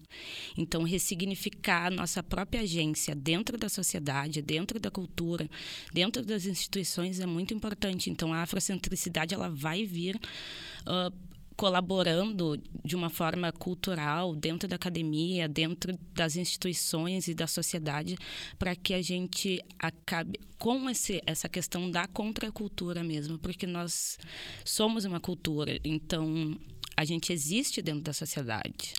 Então, 0.58 0.82
ressignificar 0.82 1.88
nossa 1.88 2.20
própria 2.20 2.62
agência 2.62 3.14
dentro 3.14 3.56
da 3.56 3.68
sociedade, 3.68 4.42
dentro 4.42 4.80
da 4.80 4.90
cultura, 4.90 5.48
dentro 5.92 6.24
das 6.24 6.46
instituições 6.46 7.20
é 7.20 7.26
muito 7.26 7.54
importante. 7.54 8.10
Então, 8.10 8.32
a 8.32 8.42
afrocentricidade 8.42 9.34
ela 9.34 9.48
vai 9.48 9.86
vir 9.86 10.16
uh, 10.16 11.14
colaborando 11.56 12.61
de 12.84 12.96
uma 12.96 13.08
forma 13.08 13.52
cultural 13.52 14.34
dentro 14.34 14.68
da 14.68 14.76
academia, 14.76 15.49
dentro 15.49 15.96
das 16.12 16.37
instituições 16.37 17.28
e 17.28 17.34
da 17.34 17.46
sociedade, 17.46 18.16
para 18.58 18.75
que 18.75 18.92
a 18.92 19.02
gente 19.02 19.62
acabe 19.78 20.38
com 20.58 20.88
esse, 20.90 21.23
essa 21.26 21.49
questão 21.49 21.90
da 21.90 22.06
contracultura 22.06 23.04
mesmo, 23.04 23.38
porque 23.38 23.66
nós 23.66 24.18
somos 24.64 25.04
uma 25.04 25.20
cultura, 25.20 25.78
então 25.84 26.58
a 26.96 27.04
gente 27.04 27.32
existe 27.32 27.82
dentro 27.82 28.02
da 28.02 28.12
sociedade. 28.12 28.94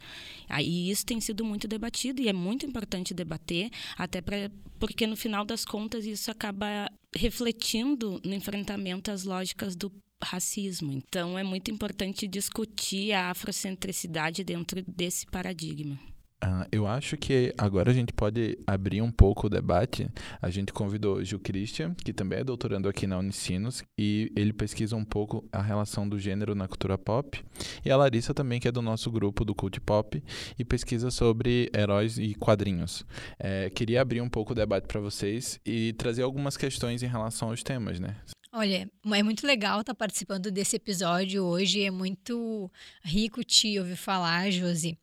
Aí 0.49 0.89
isso 0.89 1.05
tem 1.05 1.19
sido 1.19 1.43
muito 1.43 1.67
debatido 1.67 2.21
e 2.21 2.27
é 2.27 2.33
muito 2.33 2.65
importante 2.65 3.13
debater, 3.13 3.69
até 3.97 4.21
pra, 4.21 4.51
porque 4.79 5.07
no 5.07 5.15
final 5.15 5.45
das 5.45 5.65
contas 5.65 6.05
isso 6.05 6.29
acaba 6.29 6.89
refletindo 7.15 8.19
no 8.23 8.33
enfrentamento 8.33 9.11
às 9.11 9.23
lógicas 9.23 9.75
do 9.75 9.91
racismo. 10.23 10.91
Então 10.91 11.37
é 11.37 11.43
muito 11.43 11.71
importante 11.71 12.27
discutir 12.27 13.13
a 13.13 13.31
afrocentricidade 13.31 14.43
dentro 14.43 14.83
desse 14.87 15.25
paradigma. 15.25 15.97
Uh, 16.43 16.67
eu 16.71 16.85
acho 16.85 17.17
que 17.17 17.53
agora 17.57 17.89
a 17.89 17.93
gente 17.93 18.13
pode 18.13 18.59
abrir 18.67 19.01
um 19.01 19.11
pouco 19.11 19.47
o 19.47 19.49
debate. 19.49 20.07
A 20.39 20.49
gente 20.49 20.71
convidou 20.71 21.23
Gil 21.23 21.39
Christian, 21.39 21.95
que 21.95 22.13
também 22.13 22.39
é 22.39 22.43
doutorando 22.43 22.87
aqui 22.87 23.07
na 23.07 23.17
Unicinos, 23.17 23.83
e 23.97 24.31
ele 24.35 24.53
pesquisa 24.53 24.95
um 24.95 25.05
pouco 25.05 25.47
a 25.51 25.61
relação 25.61 26.07
do 26.07 26.19
gênero 26.19 26.53
na 26.53 26.67
cultura 26.67 26.97
pop. 26.97 27.43
E 27.83 27.89
a 27.89 27.97
Larissa 27.97 28.33
também, 28.33 28.59
que 28.59 28.67
é 28.67 28.71
do 28.71 28.81
nosso 28.81 29.09
grupo 29.09 29.43
do 29.43 29.55
Cult 29.55 29.79
Pop, 29.81 30.21
e 30.59 30.65
pesquisa 30.65 31.09
sobre 31.09 31.71
heróis 31.75 32.17
e 32.19 32.35
quadrinhos. 32.35 33.05
É, 33.39 33.69
queria 33.71 34.01
abrir 34.01 34.21
um 34.21 34.29
pouco 34.29 34.51
o 34.51 34.55
debate 34.55 34.87
para 34.87 34.99
vocês 34.99 35.59
e 35.65 35.93
trazer 35.93 36.21
algumas 36.21 36.57
questões 36.57 37.01
em 37.01 37.07
relação 37.07 37.49
aos 37.49 37.63
temas, 37.63 37.99
né? 37.99 38.17
Olha, 38.57 38.89
é 39.13 39.21
muito 39.21 39.45
legal 39.45 39.81
estar 39.81 39.93
participando 39.93 40.49
desse 40.49 40.77
episódio 40.77 41.43
hoje. 41.43 41.83
É 41.83 41.91
muito 41.91 42.71
rico 43.03 43.43
te 43.43 43.77
ouvir 43.77 43.97
falar, 43.97 44.49
Josi, 44.49 44.97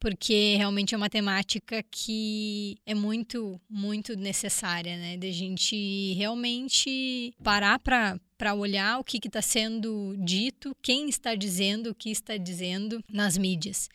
porque 0.00 0.54
realmente 0.56 0.94
é 0.94 0.96
uma 0.96 1.10
temática 1.10 1.82
que 1.90 2.78
é 2.86 2.94
muito, 2.94 3.60
muito 3.68 4.16
necessária, 4.16 4.96
né? 4.96 5.18
De 5.18 5.26
a 5.26 5.32
gente 5.32 6.14
realmente 6.14 7.34
parar 7.44 7.78
para 7.78 8.18
para 8.38 8.54
olhar 8.54 8.98
o 8.98 9.04
que 9.04 9.18
está 9.18 9.42
sendo 9.42 10.14
dito, 10.18 10.74
quem 10.82 11.06
está 11.06 11.34
dizendo 11.34 11.90
o 11.90 11.94
que 11.94 12.10
está 12.10 12.38
dizendo 12.38 13.04
nas 13.12 13.36
mídias. 13.36 13.90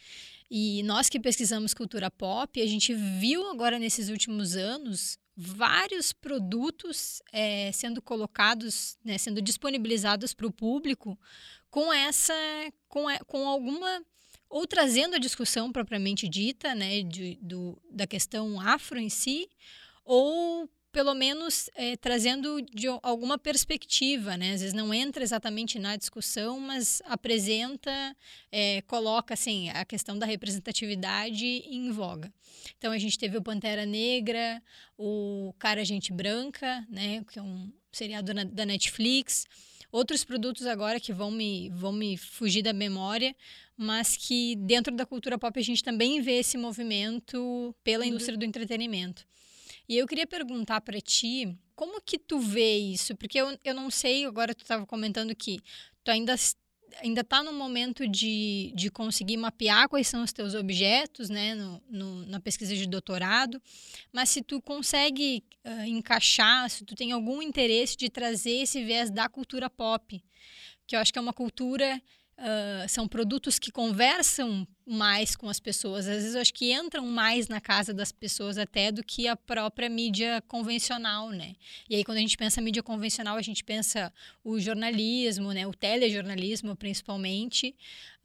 E 0.49 0.83
nós 0.83 1.09
que 1.09 1.19
pesquisamos 1.19 1.73
cultura 1.73 2.11
pop, 2.11 2.61
a 2.61 2.67
gente 2.67 2.93
viu 2.93 3.49
agora 3.49 3.79
nesses 3.79 4.09
últimos 4.09 4.55
anos 4.55 5.17
vários 5.43 6.13
produtos 6.13 7.19
é, 7.33 7.71
sendo 7.71 7.99
colocados, 7.99 8.95
né, 9.03 9.17
sendo 9.17 9.41
disponibilizados 9.41 10.35
para 10.35 10.45
o 10.45 10.51
público 10.51 11.19
com 11.71 11.91
essa, 11.91 12.33
com, 12.87 13.05
com 13.25 13.47
alguma 13.47 14.05
ou 14.47 14.67
trazendo 14.67 15.15
a 15.15 15.19
discussão 15.19 15.71
propriamente 15.71 16.27
dita, 16.27 16.75
né, 16.75 17.01
de, 17.01 17.39
do, 17.41 17.81
da 17.89 18.05
questão 18.05 18.59
afro 18.59 18.99
em 18.99 19.09
si, 19.09 19.49
ou 20.05 20.69
pelo 20.91 21.13
menos 21.13 21.69
é, 21.75 21.95
trazendo 21.95 22.61
de 22.61 22.87
alguma 23.01 23.37
perspectiva, 23.37 24.35
né? 24.35 24.53
Às 24.53 24.61
vezes 24.61 24.73
não 24.73 24.93
entra 24.93 25.23
exatamente 25.23 25.79
na 25.79 25.95
discussão, 25.95 26.59
mas 26.59 27.01
apresenta, 27.05 28.15
é, 28.51 28.81
coloca 28.83 29.33
assim 29.33 29.69
a 29.69 29.85
questão 29.85 30.17
da 30.17 30.25
representatividade 30.25 31.45
em 31.45 31.91
voga. 31.91 32.31
Então 32.77 32.91
a 32.91 32.97
gente 32.97 33.17
teve 33.17 33.37
o 33.37 33.41
Pantera 33.41 33.85
Negra, 33.85 34.61
o 34.97 35.53
Cara 35.57 35.85
Gente 35.85 36.11
Branca, 36.11 36.85
né? 36.89 37.23
Que 37.31 37.39
é 37.39 37.41
um 37.41 37.71
seriado 37.91 38.33
na, 38.33 38.43
da 38.43 38.65
Netflix. 38.65 39.45
Outros 39.91 40.23
produtos 40.23 40.65
agora 40.65 40.99
que 40.99 41.11
vão 41.11 41.29
me, 41.29 41.69
vão 41.69 41.91
me 41.91 42.15
fugir 42.17 42.61
da 42.61 42.71
memória, 42.71 43.35
mas 43.75 44.15
que 44.15 44.55
dentro 44.55 44.95
da 44.95 45.05
cultura 45.05 45.37
pop 45.37 45.59
a 45.59 45.63
gente 45.63 45.83
também 45.83 46.21
vê 46.21 46.33
esse 46.39 46.57
movimento 46.57 47.75
pela 47.83 48.05
indústria 48.05 48.37
do 48.37 48.45
entretenimento. 48.45 49.25
E 49.91 49.97
eu 49.97 50.07
queria 50.07 50.25
perguntar 50.25 50.79
para 50.79 51.01
ti, 51.01 51.53
como 51.75 52.01
que 52.01 52.17
tu 52.17 52.39
vê 52.39 52.77
isso? 52.77 53.13
Porque 53.13 53.37
eu, 53.37 53.59
eu 53.61 53.73
não 53.73 53.91
sei, 53.91 54.23
agora 54.23 54.55
tu 54.55 54.61
estava 54.61 54.85
comentando 54.85 55.35
que 55.35 55.59
tu 56.01 56.09
ainda 56.09 56.33
ainda 57.01 57.19
está 57.19 57.43
no 57.43 57.51
momento 57.51 58.07
de, 58.07 58.71
de 58.73 58.89
conseguir 58.89 59.35
mapear 59.35 59.89
quais 59.89 60.07
são 60.07 60.23
os 60.23 60.31
teus 60.31 60.55
objetos, 60.55 61.29
né, 61.29 61.55
no, 61.55 61.83
no, 61.89 62.25
na 62.25 62.39
pesquisa 62.39 62.73
de 62.73 62.85
doutorado, 62.85 63.61
mas 64.13 64.29
se 64.29 64.41
tu 64.41 64.61
consegue 64.61 65.43
uh, 65.65 65.83
encaixar, 65.83 66.69
se 66.69 66.85
tu 66.85 66.95
tem 66.95 67.11
algum 67.11 67.41
interesse 67.41 67.97
de 67.97 68.09
trazer 68.09 68.61
esse 68.61 68.81
viés 68.85 69.09
da 69.09 69.27
cultura 69.27 69.69
pop, 69.69 70.23
que 70.87 70.95
eu 70.95 71.01
acho 71.01 71.11
que 71.11 71.19
é 71.19 71.21
uma 71.21 71.33
cultura, 71.33 72.01
uh, 72.37 72.87
são 72.87 73.09
produtos 73.09 73.59
que 73.59 73.71
conversam 73.71 74.65
mais 74.91 75.37
com 75.37 75.47
as 75.47 75.57
pessoas. 75.57 76.05
Às 76.05 76.15
vezes 76.15 76.35
eu 76.35 76.41
acho 76.41 76.53
que 76.53 76.73
entram 76.73 77.05
mais 77.07 77.47
na 77.47 77.61
casa 77.61 77.93
das 77.93 78.11
pessoas 78.11 78.57
até 78.57 78.91
do 78.91 79.01
que 79.01 79.25
a 79.25 79.37
própria 79.37 79.87
mídia 79.87 80.43
convencional, 80.49 81.29
né? 81.29 81.53
E 81.89 81.95
aí 81.95 82.03
quando 82.03 82.17
a 82.17 82.21
gente 82.21 82.35
pensa 82.35 82.59
mídia 82.59 82.83
convencional, 82.83 83.37
a 83.37 83.41
gente 83.41 83.63
pensa 83.63 84.11
o 84.43 84.59
jornalismo, 84.59 85.53
né? 85.53 85.65
O 85.65 85.73
telejornalismo 85.73 86.75
principalmente, 86.75 87.73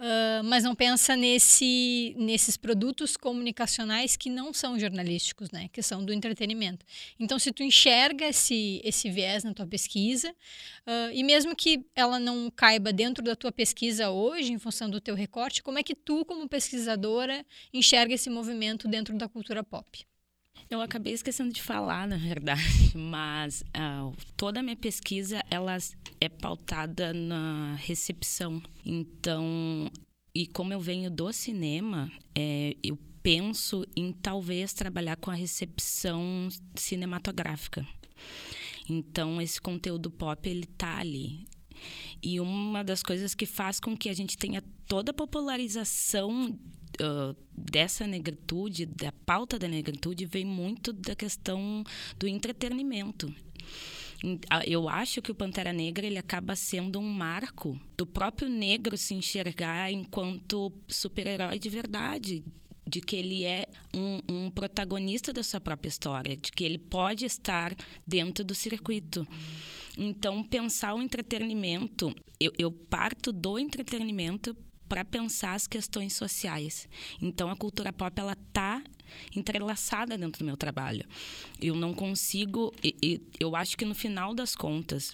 uh, 0.01 0.43
mas 0.43 0.65
não 0.65 0.75
pensa 0.75 1.15
nesse, 1.15 2.17
nesses 2.19 2.57
produtos 2.57 3.17
comunicacionais 3.17 4.17
que 4.17 4.29
não 4.29 4.53
são 4.53 4.77
jornalísticos, 4.77 5.53
né? 5.53 5.69
Que 5.73 5.81
são 5.83 6.05
do 6.05 6.13
entretenimento. 6.13 6.85
Então 7.21 7.39
se 7.39 7.53
tu 7.53 7.63
enxerga 7.63 8.27
esse, 8.27 8.81
esse 8.83 9.09
viés 9.09 9.45
na 9.45 9.55
tua 9.55 9.69
pesquisa, 9.69 10.31
uh, 10.33 11.13
e 11.13 11.23
mesmo 11.23 11.55
que 11.55 11.87
ela 11.95 12.19
não 12.19 12.51
caiba 12.51 12.93
dentro 12.93 13.23
da 13.23 13.37
tua 13.37 13.53
pesquisa 13.53 14.11
hoje, 14.11 14.53
em 14.53 14.59
função 14.59 14.91
do 14.91 15.01
teu 15.01 15.15
recorte, 15.15 15.63
como 15.63 15.79
é 15.79 15.83
que 15.85 15.95
tu, 15.95 16.25
como 16.25 16.49
pesquisadora, 16.57 17.45
enxerga 17.73 18.15
esse 18.15 18.31
movimento 18.31 18.89
dentro 18.89 19.15
da 19.17 19.29
cultura 19.29 19.63
pop? 19.63 20.07
Eu 20.71 20.81
acabei 20.81 21.13
esquecendo 21.13 21.53
de 21.53 21.63
falar, 21.63 22.09
na 22.09 22.17
verdade, 22.17 22.63
mas 22.97 23.61
uh, 23.61 24.17
toda 24.37 24.61
a 24.61 24.63
minha 24.63 24.75
pesquisa 24.77 25.43
ela 25.51 25.77
é 26.19 26.29
pautada 26.31 27.13
na 27.13 27.75
recepção. 27.75 28.63
Então, 28.85 29.91
e 30.35 30.47
como 30.47 30.73
eu 30.73 30.81
venho 30.81 31.11
do 31.11 31.31
cinema, 31.31 32.11
é, 32.35 32.75
eu 32.83 32.99
penso 33.23 33.87
em 33.95 34.13
talvez 34.13 34.73
trabalhar 34.73 35.17
com 35.17 35.31
a 35.31 35.35
recepção 35.35 36.49
cinematográfica. 36.75 37.87
Então, 38.89 39.43
esse 39.43 39.61
conteúdo 39.61 40.11
pop 40.11 40.49
ele 40.49 40.65
tá 40.65 40.99
ali. 40.99 41.47
E 42.23 42.41
uma 42.41 42.83
das 42.83 43.03
coisas 43.03 43.35
que 43.35 43.47
faz 43.47 43.79
com 43.81 43.97
que 43.97 44.09
a 44.09 44.15
gente 44.15 44.37
tenha 44.37 44.63
toda 44.87 45.11
a 45.11 45.15
popularização 45.15 46.59
uh, 47.01 47.37
dessa 47.57 48.07
negritude, 48.07 48.87
da 48.87 49.13
pauta 49.13 49.59
da 49.59 49.69
negritude, 49.69 50.27
vem 50.27 50.45
muito 50.45 50.93
da 50.93 51.15
questão 51.15 51.85
do 52.19 52.27
entretenimento. 52.27 53.33
Eu 54.67 54.89
acho 54.89 55.21
que 55.21 55.31
o 55.31 55.35
Pantera 55.35 55.73
Negra 55.73 56.07
ele 56.07 56.19
acaba 56.19 56.57
sendo 56.57 56.99
um 56.99 57.09
marco 57.09 57.79
do 57.97 58.07
próprio 58.07 58.49
negro 58.49 58.97
se 58.97 59.15
enxergar 59.15 59.93
enquanto 59.93 60.73
super-herói 60.89 61.59
de 61.59 61.69
verdade, 61.69 62.45
de 62.87 63.01
que 63.01 63.17
ele 63.17 63.45
é 63.45 63.67
um, 63.95 64.21
um, 64.29 64.51
protagonista 64.51 65.33
da 65.33 65.43
sua 65.43 65.61
própria 65.61 65.89
história, 65.89 66.37
de 66.37 66.53
que 66.53 66.65
ele 66.65 66.79
pode 66.79 67.25
estar 67.25 67.75
dentro 68.07 68.45
do 68.45 68.55
circuito. 68.55 69.27
Então, 69.99 70.45
pensar 70.45 70.95
o 70.95 71.03
entretenimento, 71.03 72.15
eu, 72.39 72.53
eu 72.59 72.71
parto 72.71 73.33
do 73.33 73.59
entretenimento 73.59 74.57
para 74.89 75.05
pensar 75.05 75.55
as 75.55 75.67
questões 75.67 76.13
sociais. 76.13 76.89
Então, 77.21 77.51
a 77.51 77.57
cultura 77.57 77.93
pop 77.93 78.13
ela 78.21 78.37
tá 78.53 78.83
entrelaçada 79.35 80.17
dentro 80.17 80.41
do 80.41 80.47
meu 80.47 80.57
trabalho. 80.57 81.05
Eu 81.61 81.75
não 81.75 81.93
consigo, 81.93 82.73
eu 83.41 83.57
acho 83.57 83.77
que 83.77 83.85
no 83.85 83.95
final 83.95 84.35
das 84.35 84.55
contas, 84.55 85.13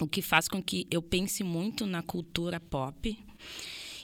o 0.00 0.06
que 0.06 0.22
faz 0.22 0.48
com 0.48 0.62
que 0.62 0.86
eu 0.90 1.02
pense 1.02 1.44
muito 1.44 1.86
na 1.86 2.02
cultura 2.02 2.58
pop 2.58 3.16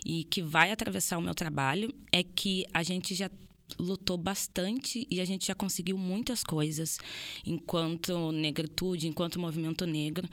e 0.04 0.24
que 0.24 0.42
vai 0.42 0.70
atravessar 0.70 1.18
o 1.18 1.22
meu 1.22 1.34
trabalho 1.34 1.92
é 2.12 2.22
que 2.22 2.66
a 2.72 2.82
gente 2.82 3.14
já 3.14 3.30
lutou 3.78 4.16
bastante 4.16 5.06
e 5.10 5.20
a 5.20 5.24
gente 5.24 5.46
já 5.46 5.54
conseguiu 5.54 5.96
muitas 5.96 6.44
coisas 6.44 6.98
enquanto 7.46 8.30
negritude, 8.30 9.08
enquanto 9.08 9.40
movimento 9.40 9.86
negro. 9.86 10.28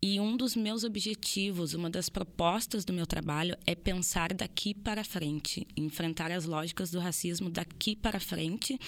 E 0.00 0.20
um 0.20 0.36
dos 0.36 0.54
meus 0.54 0.84
objetivos, 0.84 1.74
uma 1.74 1.90
das 1.90 2.08
propostas 2.08 2.84
do 2.84 2.92
meu 2.92 3.04
trabalho 3.04 3.56
é 3.66 3.74
pensar 3.74 4.32
daqui 4.32 4.72
para 4.72 5.02
frente, 5.02 5.66
enfrentar 5.76 6.30
as 6.30 6.44
lógicas 6.44 6.92
do 6.92 7.00
racismo 7.00 7.50
daqui 7.50 7.96
para 7.96 8.20
frente 8.20 8.78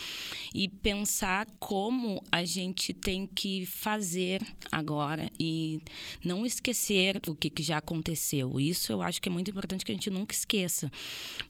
e 0.55 0.69
pensar 0.69 1.49
como 1.59 2.23
a 2.31 2.45
gente 2.45 2.95
tem 2.95 3.27
que 3.27 3.67
fazer 3.67 4.41
agora 4.71 5.29
e 5.39 5.81
não 6.25 6.47
esquecer 6.47 7.21
o 7.27 7.35
que, 7.35 7.51
que 7.51 7.63
já 7.65 7.79
aconteceu. 7.79 8.61
Isso 8.61 8.93
eu 8.93 9.03
acho 9.03 9.21
que 9.21 9.29
é 9.29 9.33
muito 9.33 9.51
importante 9.51 9.85
que 9.85 9.91
a 9.91 9.95
gente 9.95 10.11
nunca 10.11 10.33
esqueça, 10.33 10.93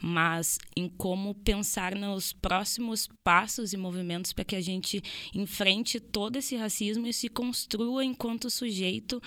mas 0.00 0.58
em 0.74 0.88
como 0.88 1.34
pensar 1.34 1.94
nos 1.94 2.32
próximos 2.32 3.10
passos 3.22 3.74
e 3.74 3.76
movimentos 3.76 4.32
para 4.32 4.44
que 4.44 4.56
a 4.56 4.60
gente 4.62 5.02
enfrente 5.34 6.00
todo 6.00 6.36
esse 6.36 6.56
racismo 6.56 7.06
e 7.06 7.12
se 7.12 7.28
construa 7.28 8.02
enquanto 8.02 8.48
sujeito 8.48 9.20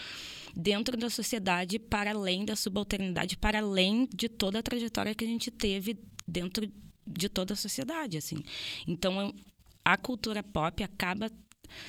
dentro 0.56 0.98
da 0.98 1.10
sociedade 1.10 1.80
para 1.80 2.12
além 2.12 2.46
da 2.46 2.56
subalternidade, 2.56 3.38
para 3.38 3.60
além 3.60 4.08
de 4.13 4.30
toda 4.30 4.60
a 4.60 4.63
trajetória 4.63 5.15
que 5.15 5.24
a 5.24 5.27
gente 5.27 5.50
teve 5.51 5.98
dentro 6.27 6.72
de 7.06 7.30
toda 7.30 7.53
a 7.53 7.58
sociedade, 7.58 8.18
assim. 8.18 8.38
Então, 8.88 9.34
a 9.84 9.98
cultura 9.98 10.42
pop 10.42 10.84
acaba 10.84 11.30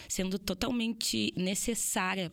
sendo 0.09 0.38
totalmente 0.38 1.33
necessária 1.37 2.33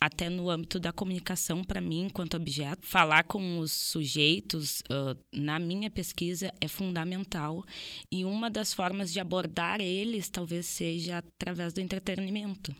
até 0.00 0.28
no 0.28 0.50
âmbito 0.50 0.80
da 0.80 0.92
comunicação 0.92 1.62
para 1.62 1.80
mim 1.80 2.06
enquanto 2.06 2.36
objeto. 2.36 2.84
Falar 2.84 3.22
com 3.22 3.58
os 3.58 3.70
sujeitos 3.70 4.80
uh, 4.80 5.16
na 5.32 5.60
minha 5.60 5.88
pesquisa 5.88 6.52
é 6.60 6.66
fundamental. 6.66 7.64
E 8.10 8.24
uma 8.24 8.50
das 8.50 8.74
formas 8.74 9.12
de 9.12 9.20
abordar 9.20 9.80
eles 9.80 10.28
talvez 10.28 10.66
seja 10.66 11.18
através 11.18 11.72
do 11.72 11.80
entretenimento 11.80 12.74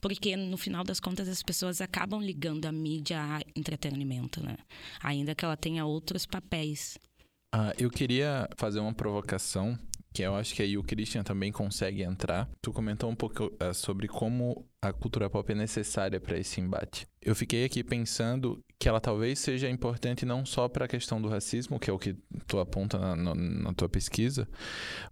porque 0.00 0.36
no 0.36 0.56
final 0.56 0.84
das 0.84 1.00
contas 1.00 1.28
as 1.28 1.42
pessoas 1.42 1.80
acabam 1.80 2.20
ligando 2.20 2.66
a 2.66 2.72
mídia 2.72 3.20
a 3.20 3.40
entretenimento, 3.54 4.42
né? 4.42 4.56
Ainda 5.02 5.34
que 5.34 5.44
ela 5.44 5.56
tenha 5.56 5.84
outros 5.84 6.26
papéis. 6.26 6.98
Ah, 7.52 7.72
eu 7.78 7.90
queria 7.90 8.48
fazer 8.56 8.80
uma 8.80 8.92
provocação 8.92 9.78
que 10.16 10.22
eu 10.22 10.34
acho 10.34 10.54
que 10.54 10.62
aí 10.62 10.78
o 10.78 10.82
Christian 10.82 11.22
também 11.22 11.52
consegue 11.52 12.02
entrar. 12.02 12.48
Tu 12.62 12.72
comentou 12.72 13.10
um 13.10 13.14
pouco 13.14 13.52
uh, 13.62 13.74
sobre 13.74 14.08
como 14.08 14.64
a 14.80 14.90
cultura 14.90 15.28
pop 15.28 15.52
é 15.52 15.54
necessária 15.54 16.18
para 16.18 16.38
esse 16.38 16.58
embate. 16.58 17.06
Eu 17.20 17.34
fiquei 17.34 17.66
aqui 17.66 17.84
pensando 17.84 18.58
que 18.78 18.88
ela 18.88 18.98
talvez 18.98 19.38
seja 19.38 19.68
importante 19.68 20.24
não 20.24 20.46
só 20.46 20.70
para 20.70 20.86
a 20.86 20.88
questão 20.88 21.20
do 21.20 21.28
racismo, 21.28 21.78
que 21.78 21.90
é 21.90 21.92
o 21.92 21.98
que 21.98 22.16
tu 22.46 22.58
aponta 22.58 22.98
na, 22.98 23.14
na, 23.14 23.34
na, 23.34 23.74
tua 23.74 23.90
pesquisa, 23.90 24.48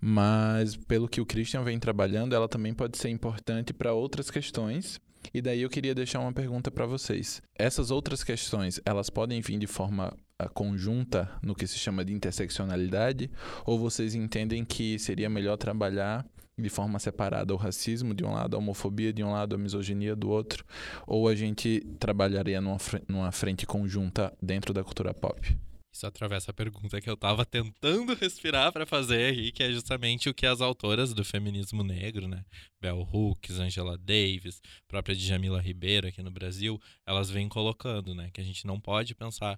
mas 0.00 0.74
pelo 0.74 1.06
que 1.06 1.20
o 1.20 1.26
Christian 1.26 1.62
vem 1.62 1.78
trabalhando, 1.78 2.34
ela 2.34 2.48
também 2.48 2.72
pode 2.72 2.96
ser 2.96 3.10
importante 3.10 3.74
para 3.74 3.92
outras 3.92 4.30
questões. 4.30 4.98
E 5.34 5.42
daí 5.42 5.60
eu 5.60 5.68
queria 5.68 5.94
deixar 5.94 6.20
uma 6.20 6.32
pergunta 6.32 6.70
para 6.70 6.86
vocês. 6.86 7.42
Essas 7.54 7.90
outras 7.90 8.24
questões, 8.24 8.80
elas 8.86 9.10
podem 9.10 9.42
vir 9.42 9.58
de 9.58 9.66
forma 9.66 10.16
conjunta 10.52 11.30
no 11.42 11.54
que 11.54 11.66
se 11.66 11.78
chama 11.78 12.04
de 12.04 12.12
interseccionalidade? 12.12 13.30
Ou 13.64 13.78
vocês 13.78 14.14
entendem 14.14 14.64
que 14.64 14.98
seria 14.98 15.30
melhor 15.30 15.56
trabalhar 15.56 16.26
de 16.56 16.68
forma 16.68 16.98
separada 16.98 17.52
o 17.52 17.56
racismo 17.56 18.14
de 18.14 18.24
um 18.24 18.32
lado, 18.32 18.54
a 18.54 18.58
homofobia 18.58 19.12
de 19.12 19.22
um 19.22 19.32
lado, 19.32 19.54
a 19.54 19.58
misoginia 19.58 20.14
do 20.14 20.28
outro? 20.28 20.64
Ou 21.06 21.28
a 21.28 21.34
gente 21.34 21.80
trabalharia 21.98 22.60
numa, 22.60 22.78
numa 23.08 23.32
frente 23.32 23.66
conjunta 23.66 24.36
dentro 24.42 24.72
da 24.72 24.82
cultura 24.82 25.14
pop? 25.14 25.56
Isso 25.94 26.08
atravessa 26.08 26.50
a 26.50 26.54
pergunta 26.54 27.00
que 27.00 27.08
eu 27.08 27.14
estava 27.14 27.46
tentando 27.46 28.14
respirar 28.14 28.72
para 28.72 28.84
fazer 28.84 29.26
aí, 29.26 29.52
que 29.52 29.62
é 29.62 29.70
justamente 29.70 30.28
o 30.28 30.34
que 30.34 30.44
as 30.44 30.60
autoras 30.60 31.14
do 31.14 31.24
feminismo 31.24 31.84
negro, 31.84 32.26
né? 32.26 32.44
Bell 32.80 33.08
Hooks, 33.12 33.60
Angela 33.60 33.96
Davis, 33.96 34.60
própria 34.88 35.14
Djamila 35.14 35.60
Ribeiro 35.60 36.08
aqui 36.08 36.20
no 36.20 36.32
Brasil, 36.32 36.80
elas 37.06 37.30
vêm 37.30 37.48
colocando, 37.48 38.12
né? 38.12 38.28
Que 38.34 38.40
a 38.40 38.44
gente 38.44 38.66
não 38.66 38.80
pode 38.80 39.14
pensar 39.14 39.56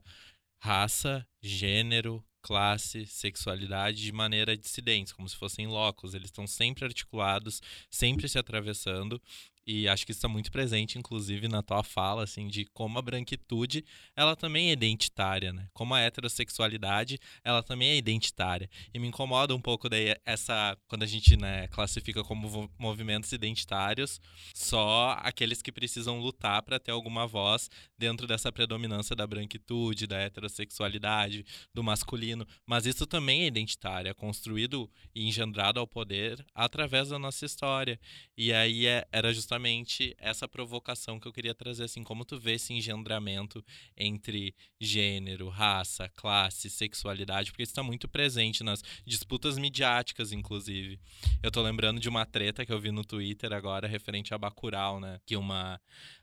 raça, 0.59 1.27
gênero, 1.41 2.25
classe, 2.43 3.07
sexualidade 3.07 4.03
de 4.03 4.13
maneira 4.13 4.57
dissidente, 4.57 5.15
como 5.15 5.29
se 5.29 5.37
fossem 5.37 5.67
locos. 5.67 6.15
Eles 6.15 6.29
estão 6.29 6.47
sempre 6.47 6.85
articulados, 6.85 7.61
sempre 7.91 8.29
se 8.29 8.39
atravessando 8.39 9.21
e 9.67 9.89
acho 9.89 10.07
que 10.07 10.13
isso 10.13 10.19
está 10.19 10.29
muito 10.29 10.53
presente, 10.53 10.97
inclusive, 10.97 11.49
na 11.49 11.61
tua 11.61 11.83
fala, 11.83 12.23
assim, 12.23 12.47
de 12.47 12.65
como 12.67 13.01
a 13.01 13.03
branquitude, 13.03 13.85
ela 14.15 14.37
também 14.37 14.69
é 14.69 14.73
identitária, 14.73 15.53
né? 15.53 15.67
Como 15.73 15.93
a 15.93 16.01
heterossexualidade, 16.01 17.19
ela 17.43 17.65
também 17.65 17.89
é 17.89 17.97
identitária. 17.97 18.71
E 18.95 18.99
me 19.01 19.09
incomoda 19.09 19.57
um 19.57 19.61
pouco 19.61 19.89
daí 19.89 20.15
essa, 20.25 20.79
quando 20.87 21.03
a 21.03 21.07
gente, 21.07 21.37
né, 21.37 21.67
classifica 21.69 22.23
como 22.23 22.71
movimentos 22.79 23.33
identitários, 23.33 24.21
só 24.55 25.17
aqueles 25.21 25.61
que 25.61 25.73
precisam 25.73 26.21
lutar 26.21 26.63
para 26.63 26.79
ter 26.79 26.93
alguma 26.93 27.27
voz 27.27 27.69
dentro 27.99 28.25
dessa 28.25 28.53
predominância 28.53 29.17
da 29.17 29.27
branquitude, 29.27 30.07
da 30.07 30.19
heterossexualidade, 30.19 31.45
do 31.75 31.83
masculino. 31.83 32.47
Mas 32.65 32.87
isso 32.87 33.05
também 33.05 33.43
é 33.43 33.47
identitário, 33.47 34.09
é 34.09 34.15
construído 34.15 34.89
e 35.13 35.27
engendrado 35.27 35.81
ao 35.81 35.89
poder 35.89 36.47
através 36.55 37.09
da 37.09 37.19
nossa 37.19 37.45
história. 37.45 37.99
E 38.37 38.53
aí 38.53 38.87
é, 38.87 39.05
era 39.11 39.35
justamente 39.35 39.56
justamente 39.57 40.15
essa 40.19 40.47
provocação 40.47 41.19
que 41.19 41.27
eu 41.27 41.33
queria 41.33 41.55
trazer, 41.55 41.85
assim, 41.85 42.05
como 42.05 42.25
tu 42.25 42.39
vê 42.39 42.53
esse 42.53 42.75
engendramento 42.75 43.65
entre 43.97 44.55
gênero, 44.79 45.49
raça, 45.49 46.09
classe, 46.11 46.69
sexualidade, 46.69 47.51
porque 47.51 47.63
isso 47.63 47.73
está 47.73 47.83
muito 47.83 48.07
presente 48.07 48.63
nas 48.63 48.83
disputas 49.05 49.57
midiáticas, 49.57 50.31
inclusive. 50.31 51.01
Eu 51.43 51.51
tô 51.51 51.63
lembrando 51.63 51.99
de 51.99 52.09
uma 52.09 52.27
treta 52.27 52.67
que 52.67 52.73
eu 52.73 52.81
vi 52.81 52.91
no 52.91 53.05
Twitter 53.05 53.53
agora, 53.53 53.89
referente 53.89 54.35
a 54.35 54.39
Bacurau, 54.39 55.01
né? 55.01 55.19
Que 55.25 55.37
uma 55.37 55.81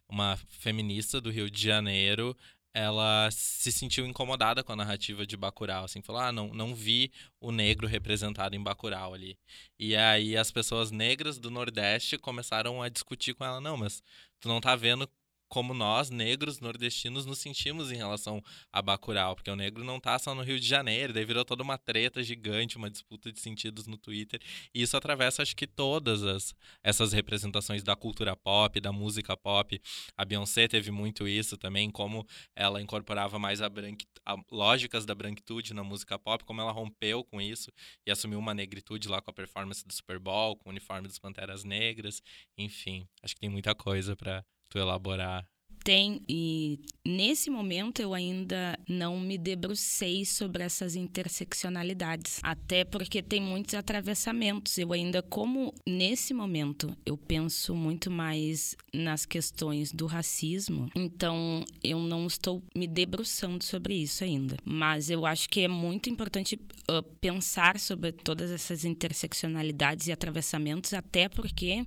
uma 0.07 0.37
feminista 0.47 1.19
do 1.19 1.31
Rio 1.31 1.49
de 1.49 1.59
Janeiro 1.59 2.37
ela 2.73 3.29
se 3.31 3.71
sentiu 3.71 4.05
incomodada 4.05 4.63
com 4.63 4.71
a 4.73 4.75
narrativa 4.75 5.25
de 5.25 5.38
Bacurau, 5.38 5.86
assim, 5.86 6.01
falou: 6.01 6.21
"Ah, 6.21 6.31
não, 6.31 6.53
não 6.53 6.73
vi 6.75 7.12
o 7.39 7.51
negro 7.51 7.88
representado 7.88 8.55
em 8.55 8.63
Bacurau 8.63 9.13
ali". 9.13 9.38
E 9.79 9.95
aí 9.95 10.36
as 10.38 10.51
pessoas 10.51 10.91
negras 10.91 11.38
do 11.38 11.51
Nordeste 11.51 12.17
começaram 12.17 12.81
a 12.81 12.89
discutir 12.89 13.33
com 13.36 13.45
ela: 13.45 13.62
"Não, 13.62 13.77
mas 13.77 14.03
tu 14.39 14.47
não 14.47 14.59
tá 14.62 14.75
vendo 14.75 15.07
como 15.53 15.71
nós, 15.71 16.09
negros 16.09 16.59
nordestinos, 16.59 17.27
nos 17.27 17.37
sentimos 17.37 17.91
em 17.91 17.95
relação 17.95 18.41
a 18.71 18.81
Bacurau, 18.81 19.35
porque 19.35 19.51
o 19.51 19.55
negro 19.55 19.83
não 19.83 19.99
tá 19.99 20.17
só 20.17 20.33
no 20.33 20.41
Rio 20.41 20.59
de 20.59 20.65
Janeiro, 20.65 21.13
daí 21.13 21.23
virou 21.23 21.45
toda 21.45 21.61
uma 21.61 21.77
treta 21.77 22.23
gigante, 22.23 22.75
uma 22.75 22.89
disputa 22.89 23.31
de 23.31 23.39
sentidos 23.39 23.85
no 23.85 23.95
Twitter, 23.95 24.41
e 24.73 24.81
isso 24.81 24.97
atravessa, 24.97 25.43
acho 25.43 25.55
que 25.55 25.67
todas 25.67 26.23
as, 26.23 26.55
essas 26.83 27.13
representações 27.13 27.83
da 27.83 27.95
cultura 27.95 28.35
pop, 28.35 28.81
da 28.81 28.91
música 28.91 29.37
pop. 29.37 29.79
A 30.17 30.25
Beyoncé 30.25 30.67
teve 30.67 30.89
muito 30.89 31.27
isso 31.27 31.55
também, 31.55 31.91
como 31.91 32.25
ela 32.55 32.81
incorporava 32.81 33.37
mais 33.37 33.61
a, 33.61 33.69
branqui, 33.69 34.07
a 34.25 34.35
lógicas 34.51 35.05
da 35.05 35.13
branquitude 35.13 35.71
na 35.71 35.83
música 35.83 36.17
pop, 36.17 36.43
como 36.45 36.61
ela 36.61 36.71
rompeu 36.71 37.23
com 37.23 37.39
isso 37.39 37.71
e 38.07 38.09
assumiu 38.09 38.39
uma 38.39 38.55
negritude 38.55 39.07
lá 39.07 39.21
com 39.21 39.29
a 39.29 39.33
performance 39.33 39.85
do 39.85 39.93
Super 39.93 40.17
Bowl, 40.17 40.57
com 40.57 40.69
o 40.69 40.71
uniforme 40.71 41.07
dos 41.07 41.19
Panteras 41.19 41.63
Negras, 41.63 42.23
enfim, 42.57 43.07
acho 43.21 43.35
que 43.35 43.41
tem 43.41 43.51
muita 43.51 43.75
coisa 43.75 44.15
para 44.15 44.43
tu 44.73 44.79
elaborar? 44.79 45.47
Tem, 45.83 46.23
e 46.27 46.79
nesse 47.23 47.49
momento 47.49 48.01
eu 48.01 48.13
ainda 48.13 48.77
não 48.86 49.17
me 49.17 49.38
debrucei 49.38 50.25
sobre 50.25 50.62
essas 50.62 50.93
interseccionalidades, 50.93 52.41
até 52.43 52.83
porque 52.83 53.21
tem 53.21 53.41
muitos 53.41 53.75
atravessamentos. 53.75 54.77
Eu 54.77 54.91
ainda, 54.91 55.21
como 55.21 55.73
nesse 55.88 56.33
momento 56.33 56.95
eu 57.05 57.15
penso 57.15 57.73
muito 57.73 58.12
mais 58.12 58.75
nas 58.93 59.25
questões 59.25 59.93
do 59.93 60.05
racismo, 60.05 60.89
então 60.93 61.63
eu 61.81 61.99
não 61.99 62.27
estou 62.27 62.62
me 62.75 62.88
debruçando 62.88 63.63
sobre 63.63 63.95
isso 63.95 64.25
ainda. 64.25 64.57
Mas 64.65 65.09
eu 65.09 65.25
acho 65.25 65.47
que 65.47 65.62
é 65.62 65.67
muito 65.69 66.09
importante 66.09 66.59
uh, 66.91 67.01
pensar 67.21 67.79
sobre 67.79 68.12
todas 68.12 68.51
essas 68.51 68.83
interseccionalidades 68.83 70.07
e 70.07 70.12
atravessamentos, 70.12 70.93
até 70.93 71.29
porque 71.29 71.86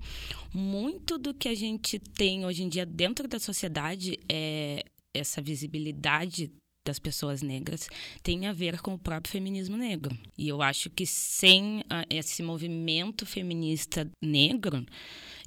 muito 0.54 1.18
do 1.18 1.34
que 1.34 1.48
a 1.48 1.54
gente 1.54 1.98
tem 1.98 2.46
hoje 2.46 2.62
em 2.62 2.68
dia 2.70 2.86
dentro 2.86 3.28
da 3.28 3.38
sociedade 3.38 4.18
é, 4.30 4.82
essa 5.16 5.40
visibilidade 5.40 6.50
das 6.86 6.98
pessoas 7.00 7.42
negras 7.42 7.88
tem 8.22 8.46
a 8.46 8.52
ver 8.52 8.80
com 8.80 8.94
o 8.94 8.98
próprio 8.98 9.32
feminismo 9.32 9.76
negro. 9.76 10.16
E 10.38 10.48
eu 10.48 10.62
acho 10.62 10.88
que 10.88 11.04
sem 11.04 11.82
a, 11.90 12.06
esse 12.08 12.42
movimento 12.42 13.26
feminista 13.26 14.08
negro, 14.22 14.86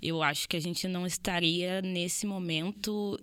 eu 0.01 0.21
acho 0.21 0.49
que 0.49 0.57
a 0.57 0.59
gente 0.59 0.87
não 0.87 1.07
estaria 1.07 1.81
nesse 1.81 2.27
momento 2.27 3.17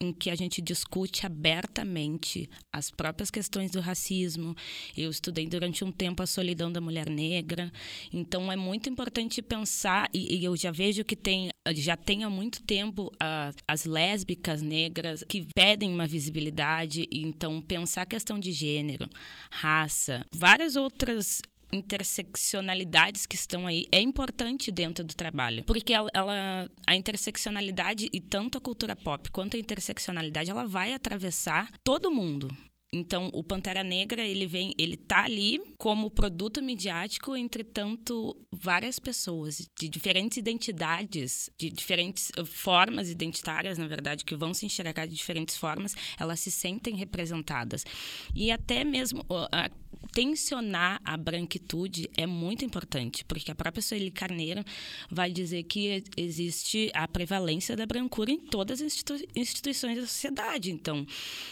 em 0.00 0.12
que 0.12 0.30
a 0.30 0.34
gente 0.34 0.62
discute 0.62 1.26
abertamente 1.26 2.48
as 2.72 2.90
próprias 2.90 3.30
questões 3.30 3.70
do 3.70 3.80
racismo. 3.80 4.54
Eu 4.96 5.10
estudei 5.10 5.46
durante 5.46 5.84
um 5.84 5.92
tempo 5.92 6.22
a 6.22 6.26
solidão 6.26 6.72
da 6.72 6.80
mulher 6.80 7.08
negra, 7.10 7.70
então 8.12 8.50
é 8.50 8.56
muito 8.56 8.88
importante 8.88 9.42
pensar 9.42 10.08
e, 10.14 10.38
e 10.38 10.44
eu 10.44 10.56
já 10.56 10.70
vejo 10.70 11.04
que 11.04 11.16
tem 11.16 11.50
já 11.72 11.96
tem 11.96 12.24
há 12.24 12.30
muito 12.30 12.62
tempo 12.62 13.12
a, 13.20 13.52
as 13.68 13.84
lésbicas 13.84 14.62
negras 14.62 15.22
que 15.28 15.46
pedem 15.54 15.92
uma 15.92 16.06
visibilidade, 16.06 17.06
então 17.12 17.60
pensar 17.60 18.02
a 18.02 18.06
questão 18.06 18.38
de 18.38 18.50
gênero, 18.50 19.08
raça, 19.50 20.24
várias 20.32 20.74
outras 20.74 21.42
interseccionalidades 21.72 23.26
que 23.26 23.36
estão 23.36 23.66
aí 23.66 23.86
é 23.92 24.00
importante 24.00 24.70
dentro 24.70 25.04
do 25.04 25.14
trabalho, 25.14 25.64
porque 25.64 25.92
ela, 25.92 26.10
ela, 26.12 26.70
a 26.86 26.96
interseccionalidade 26.96 28.08
e 28.12 28.20
tanto 28.20 28.58
a 28.58 28.60
cultura 28.60 28.96
pop 28.96 29.30
quanto 29.30 29.56
a 29.56 29.60
interseccionalidade 29.60 30.50
ela 30.50 30.66
vai 30.66 30.92
atravessar 30.92 31.70
todo 31.84 32.10
mundo. 32.10 32.48
Então, 32.92 33.30
o 33.32 33.44
Pantera 33.44 33.84
Negra, 33.84 34.20
ele 34.26 34.46
vem, 34.46 34.74
ele 34.76 34.96
tá 34.96 35.24
ali 35.24 35.60
como 35.78 36.10
produto 36.10 36.60
midiático, 36.60 37.36
entretanto, 37.36 38.36
várias 38.50 38.98
pessoas 38.98 39.64
de 39.78 39.88
diferentes 39.88 40.38
identidades, 40.38 41.48
de 41.56 41.70
diferentes 41.70 42.32
eh, 42.36 42.44
formas 42.44 43.08
identitárias, 43.08 43.78
na 43.78 43.86
verdade, 43.86 44.24
que 44.24 44.34
vão 44.34 44.52
se 44.52 44.66
enxergar 44.66 45.06
de 45.06 45.14
diferentes 45.14 45.56
formas, 45.56 45.94
elas 46.18 46.40
se 46.40 46.50
sentem 46.50 46.96
representadas. 46.96 47.86
E 48.34 48.50
até 48.50 48.82
mesmo 48.82 49.24
a, 49.52 49.70
tensionar 50.12 51.00
a 51.04 51.16
branquitude 51.16 52.08
é 52.16 52.26
muito 52.26 52.64
importante, 52.64 53.24
porque 53.24 53.50
a 53.50 53.54
própria 53.54 53.82
Sueli 53.82 54.10
Carneiro 54.10 54.64
vai 55.10 55.30
dizer 55.30 55.62
que 55.64 56.02
existe 56.16 56.90
a 56.94 57.06
prevalência 57.06 57.76
da 57.76 57.86
brancura 57.86 58.30
em 58.30 58.38
todas 58.38 58.80
as 58.80 58.86
institu 58.86 59.14
instituições 59.36 59.96
da 59.96 60.06
sociedade. 60.06 60.70
Então, 60.70 61.06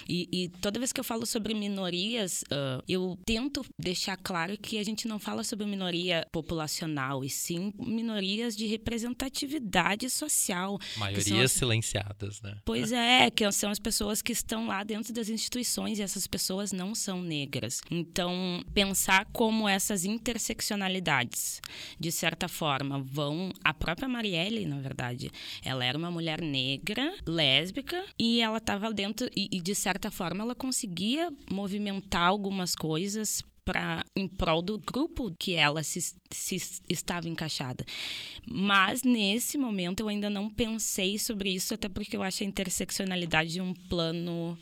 e, 0.09 0.29
e, 0.33 0.49
toda 0.49 0.79
vez 0.79 0.93
que 0.93 1.01
eu 1.01 1.05
falo 1.05 1.27
sobre 1.27 1.55
minorias, 1.55 2.43
uh, 2.45 2.83
eu 2.89 3.19
tento 3.25 3.65
deixar 3.79 4.17
claro 4.17 4.57
que 4.57 4.79
a 4.79 4.85
gente 4.85 5.07
não 5.07 5.19
fala 5.19 5.45
sobre 5.45 5.67
minoria 5.67 6.27
populacional, 6.33 7.25
e 7.25 7.31
sim 7.31 7.73
minorias 7.79 8.57
de 8.57 8.67
representatividade 8.67 10.09
social. 10.11 10.79
Maiorias 10.97 11.53
as... 11.53 11.53
silenciadas, 11.53 12.41
né? 12.43 12.59
Pois 12.65 12.93
é, 12.93 13.31
que 13.31 13.51
são 13.53 13.71
as 13.71 13.79
pessoas 13.79 14.23
que 14.23 14.33
estão 14.33 14.67
lá 14.67 14.83
dentro 14.85 15.13
das 15.13 15.29
instituições 15.29 15.99
e 15.99 16.03
essas 16.03 16.27
pessoas 16.27 16.73
não 16.73 16.95
são 16.95 17.23
negras. 17.23 17.81
Então, 17.91 18.38
pensar 18.73 19.27
como 19.33 19.69
essas 19.69 20.05
interseccionalidades, 20.05 21.61
de 21.99 22.13
certa 22.13 22.49
forma, 22.49 23.01
vão. 23.01 23.53
A 23.63 23.73
própria 23.75 24.09
Marielle, 24.09 24.67
na 24.67 24.81
verdade, 24.81 25.31
ela 25.63 25.85
era 25.85 25.97
uma 25.97 26.11
mulher 26.11 26.41
negra, 26.41 27.15
lésbica, 27.27 28.05
e 28.19 28.41
ela 28.41 28.59
estava 28.59 28.93
dentro, 28.93 29.29
e, 29.37 29.49
e 29.53 29.61
de 29.61 29.75
certa 29.75 30.11
forma 30.11 30.43
ela 30.43 30.55
conseguia 30.55 31.33
movimentar 31.51 32.23
algumas 32.23 32.75
coisas 32.75 33.43
para 33.69 34.03
em 34.17 34.27
prol 34.27 34.63
do 34.63 34.79
grupo 34.79 35.31
que 35.39 35.53
ela 35.53 35.83
se, 35.83 36.15
se, 36.31 36.81
estava 36.89 37.29
encaixada. 37.29 37.85
Mas 38.51 39.03
nesse 39.03 39.59
momento 39.59 40.01
eu 40.01 40.09
ainda 40.09 40.31
não 40.31 40.49
pensei 40.49 41.19
sobre 41.19 41.51
isso, 41.51 41.75
até 41.75 41.87
porque 41.87 42.17
eu 42.17 42.23
acho 42.23 42.43
a 42.43 42.47
interseccionalidade 42.47 43.61
um 43.61 43.75
plano 43.75 44.59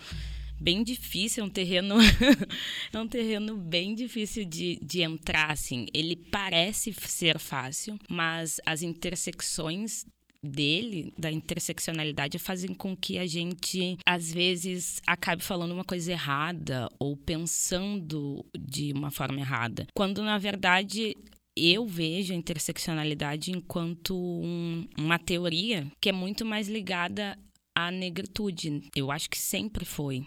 bem 0.61 0.83
difícil, 0.83 1.43
é 1.43 1.47
um 1.47 1.51
terreno 1.51 1.97
é 2.93 2.99
um 2.99 3.09
terreno 3.09 3.57
bem 3.57 3.95
difícil 3.95 4.45
de, 4.45 4.79
de 4.83 5.03
entrar 5.03 5.51
assim. 5.51 5.87
Ele 5.93 6.17
parece 6.17 6.93
ser 6.93 7.39
fácil, 7.39 7.99
mas 8.09 8.61
as 8.65 8.83
intersecções 8.83 10.05
dele, 10.43 11.13
da 11.19 11.31
interseccionalidade, 11.31 12.39
fazem 12.39 12.73
com 12.75 12.97
que 12.97 13.19
a 13.19 13.27
gente, 13.27 13.99
às 14.07 14.33
vezes, 14.33 15.01
acabe 15.07 15.43
falando 15.43 15.73
uma 15.73 15.85
coisa 15.85 16.13
errada 16.13 16.89
ou 16.99 17.17
pensando 17.17 18.45
de 18.59 18.93
uma 18.93 19.11
forma 19.11 19.41
errada. 19.41 19.87
Quando, 19.95 20.23
na 20.23 20.39
verdade, 20.39 21.17
eu 21.57 21.87
vejo 21.87 22.33
a 22.33 22.37
interseccionalidade 22.37 23.51
enquanto 23.51 24.15
um, 24.17 24.87
uma 24.99 25.19
teoria 25.19 25.87
que 26.01 26.09
é 26.09 26.13
muito 26.13 26.45
mais 26.45 26.69
ligada 26.69 27.37
à 27.75 27.91
negritude. 27.91 28.83
Eu 28.95 29.11
acho 29.11 29.29
que 29.29 29.39
sempre 29.39 29.85
foi. 29.85 30.25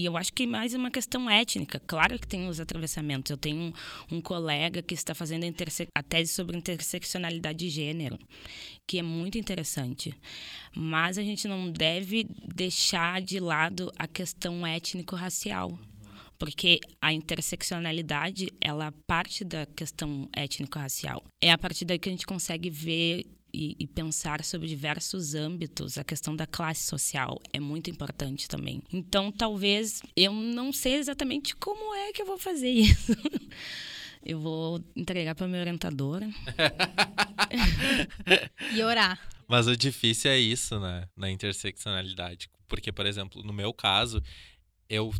E 0.00 0.06
eu 0.06 0.16
acho 0.16 0.32
que 0.32 0.46
mais 0.46 0.72
é 0.72 0.78
uma 0.78 0.90
questão 0.90 1.28
étnica. 1.28 1.78
Claro 1.86 2.18
que 2.18 2.26
tem 2.26 2.48
os 2.48 2.58
atravessamentos. 2.58 3.28
Eu 3.28 3.36
tenho 3.36 3.60
um, 4.10 4.16
um 4.16 4.20
colega 4.22 4.80
que 4.80 4.94
está 4.94 5.14
fazendo 5.14 5.44
a, 5.94 6.02
tese 6.02 6.32
sobre 6.32 6.56
interseccionalidade 6.56 7.58
de 7.58 7.68
gênero, 7.68 8.18
que 8.86 8.98
é 8.98 9.02
muito 9.02 9.36
interessante. 9.36 10.14
Mas 10.74 11.18
a 11.18 11.22
gente 11.22 11.46
não 11.46 11.70
deve 11.70 12.26
deixar 12.54 13.20
de 13.20 13.38
lado 13.38 13.92
a 13.98 14.08
questão 14.08 14.66
étnico-racial. 14.66 15.78
Porque 16.38 16.80
a 16.98 17.12
interseccionalidade, 17.12 18.48
ela 18.58 18.94
parte 19.06 19.44
da 19.44 19.66
questão 19.66 20.30
étnico-racial. 20.34 21.22
É 21.42 21.52
a 21.52 21.58
partir 21.58 21.84
daí 21.84 21.98
que 21.98 22.08
a 22.08 22.12
gente 22.12 22.26
consegue 22.26 22.70
ver 22.70 23.26
e, 23.52 23.76
e, 23.78 23.86
pensar 23.86 24.44
sobre 24.44 24.68
diversos 24.68 25.34
âmbitos. 25.34 25.98
A 25.98 26.04
questão 26.04 26.34
da 26.34 26.46
classe 26.46 26.86
social 26.86 27.40
é 27.52 27.60
muito 27.60 27.90
importante 27.90 28.48
também. 28.48 28.82
Então, 28.92 29.30
talvez 29.32 30.02
eu 30.16 30.32
não 30.32 30.72
sei 30.72 30.94
exatamente 30.94 31.54
como 31.56 31.94
é 31.94 32.12
que 32.12 32.22
eu 32.22 32.26
vou 32.26 32.38
fazer 32.38 32.70
isso. 32.70 33.12
eu 34.24 34.40
vou 34.40 34.82
entregar 34.94 35.34
para 35.34 35.48
minha 35.48 35.60
orientadora 35.60 36.28
e 38.74 38.82
orar. 38.82 39.20
Mas 39.48 39.66
o 39.66 39.76
difícil 39.76 40.30
é 40.30 40.38
isso, 40.38 40.78
né? 40.78 41.08
Na 41.16 41.30
interseccionalidade. 41.30 42.48
Porque, 42.68 42.92
por 42.92 43.04
exemplo, 43.04 43.42
no 43.42 43.52
meu 43.52 43.72
caso, 43.72 44.22
eu 44.88 45.12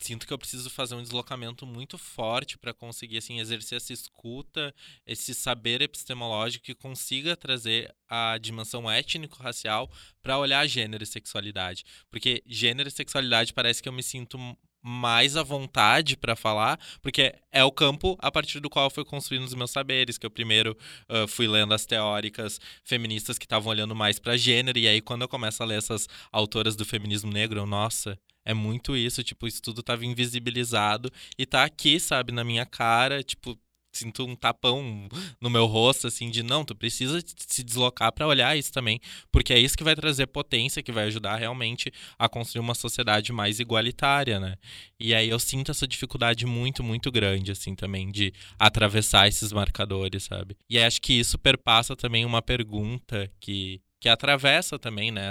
sinto 0.00 0.26
que 0.26 0.32
eu 0.32 0.38
preciso 0.38 0.70
fazer 0.70 0.94
um 0.94 1.02
deslocamento 1.02 1.66
muito 1.66 1.98
forte 1.98 2.58
para 2.58 2.72
conseguir 2.72 3.18
assim 3.18 3.38
exercer 3.38 3.76
essa 3.76 3.92
escuta, 3.92 4.74
esse 5.06 5.34
saber 5.34 5.82
epistemológico 5.82 6.64
que 6.64 6.74
consiga 6.74 7.36
trazer 7.36 7.94
a 8.08 8.38
dimensão 8.38 8.90
étnico-racial 8.90 9.90
para 10.22 10.38
olhar 10.38 10.66
gênero 10.66 11.04
e 11.04 11.06
sexualidade, 11.06 11.84
porque 12.10 12.42
gênero 12.46 12.88
e 12.88 12.92
sexualidade 12.92 13.52
parece 13.52 13.82
que 13.82 13.88
eu 13.88 13.92
me 13.92 14.02
sinto 14.02 14.38
mais 14.82 15.36
à 15.36 15.42
vontade 15.42 16.16
para 16.16 16.34
falar, 16.34 16.78
porque 17.02 17.34
é 17.52 17.62
o 17.62 17.70
campo 17.70 18.16
a 18.18 18.30
partir 18.30 18.60
do 18.60 18.70
qual 18.70 18.88
fui 18.88 19.04
construindo 19.04 19.44
os 19.44 19.54
meus 19.54 19.70
saberes, 19.70 20.16
que 20.16 20.24
eu 20.24 20.30
primeiro 20.30 20.76
uh, 21.08 21.28
fui 21.28 21.46
lendo 21.46 21.74
as 21.74 21.84
teóricas 21.84 22.58
feministas 22.82 23.38
que 23.38 23.44
estavam 23.44 23.70
olhando 23.70 23.94
mais 23.94 24.18
para 24.18 24.36
gênero, 24.36 24.78
e 24.78 24.88
aí 24.88 25.00
quando 25.02 25.22
eu 25.22 25.28
começo 25.28 25.62
a 25.62 25.66
ler 25.66 25.78
essas 25.78 26.08
autoras 26.32 26.76
do 26.76 26.84
feminismo 26.84 27.30
negro, 27.30 27.60
eu, 27.60 27.66
nossa, 27.66 28.18
é 28.50 28.54
muito 28.54 28.96
isso, 28.96 29.22
tipo, 29.22 29.46
isso 29.46 29.62
tudo 29.62 29.82
tava 29.82 30.04
invisibilizado 30.04 31.10
e 31.38 31.46
tá 31.46 31.64
aqui, 31.64 32.00
sabe, 32.00 32.32
na 32.32 32.44
minha 32.44 32.66
cara, 32.66 33.22
tipo, 33.22 33.58
sinto 33.92 34.24
um 34.24 34.36
tapão 34.36 35.08
no 35.40 35.50
meu 35.50 35.66
rosto, 35.66 36.06
assim, 36.06 36.30
de 36.30 36.42
não, 36.42 36.64
tu 36.64 36.74
precisa 36.74 37.22
se 37.24 37.62
deslocar 37.62 38.12
para 38.12 38.26
olhar 38.26 38.56
isso 38.56 38.72
também, 38.72 39.00
porque 39.30 39.52
é 39.52 39.58
isso 39.58 39.76
que 39.76 39.84
vai 39.84 39.94
trazer 39.94 40.26
potência, 40.26 40.82
que 40.82 40.92
vai 40.92 41.04
ajudar 41.04 41.36
realmente 41.36 41.92
a 42.18 42.28
construir 42.28 42.60
uma 42.60 42.74
sociedade 42.74 43.32
mais 43.32 43.60
igualitária, 43.60 44.38
né? 44.38 44.56
E 44.98 45.14
aí 45.14 45.28
eu 45.28 45.38
sinto 45.38 45.70
essa 45.70 45.86
dificuldade 45.86 46.46
muito, 46.46 46.82
muito 46.82 47.10
grande, 47.10 47.52
assim, 47.52 47.74
também, 47.74 48.10
de 48.10 48.32
atravessar 48.58 49.28
esses 49.28 49.52
marcadores, 49.52 50.24
sabe? 50.24 50.56
E 50.68 50.78
acho 50.78 51.00
que 51.00 51.12
isso 51.12 51.38
perpassa 51.38 51.96
também 51.96 52.24
uma 52.24 52.42
pergunta 52.42 53.30
que, 53.40 53.80
que 54.00 54.08
atravessa 54.08 54.78
também, 54.78 55.10
né, 55.10 55.30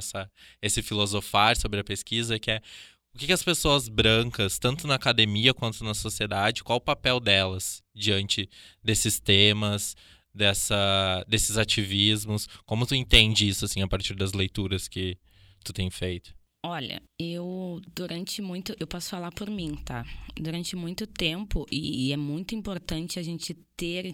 esse 0.62 0.82
filosofar 0.82 1.55
sobre 1.55 1.79
a 1.79 1.84
pesquisa, 1.84 2.38
que 2.38 2.51
é 2.51 2.62
o 3.13 3.17
que, 3.17 3.26
que, 3.28 3.34
as 3.34 3.43
pessoas 3.43 3.88
brancas, 3.89 4.60
tanto 4.60 4.88
na 4.88 4.95
academia 4.95 5.54
quanto 5.54 5.84
na 5.84 5.93
sociedade, 5.93 6.63
qual 6.63 6.78
o 6.78 6.82
papel 6.82 7.19
delas 7.19 7.84
diante 7.93 8.50
desses 8.84 9.19
temas, 9.19 9.95
dessa, 10.34 11.26
desses 11.28 11.58
ativismos? 11.58 12.48
Como 12.65 12.86
tu 12.86 12.95
entende 12.95 13.48
isso, 13.48 13.65
assim, 13.65 13.82
a 13.82 13.88
partir 13.88 14.15
das 14.15 14.34
leituras 14.34 14.88
que 14.88 15.17
tu 15.63 15.74
tem 15.74 15.89
feito? 15.89 16.38
Olha, 16.62 17.02
eu 17.17 17.82
durante 17.95 18.41
muito, 18.41 18.76
eu 18.78 18.86
posso 18.86 19.10
falar 19.10 19.32
por 19.32 19.50
mim, 19.50 19.76
tá? 19.86 20.06
Durante 20.36 20.76
muito 20.76 21.08
tempo, 21.08 21.65
e, 21.72 22.08
e 22.08 22.12
é 22.12 22.17
muito 22.17 22.54
importante 22.54 23.17
a 23.17 23.24
gente 23.24 23.54
ter 23.78 24.13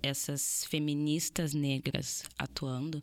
essas 0.00 0.64
feministas 0.66 1.52
negras 1.52 2.22
atuando, 2.38 3.02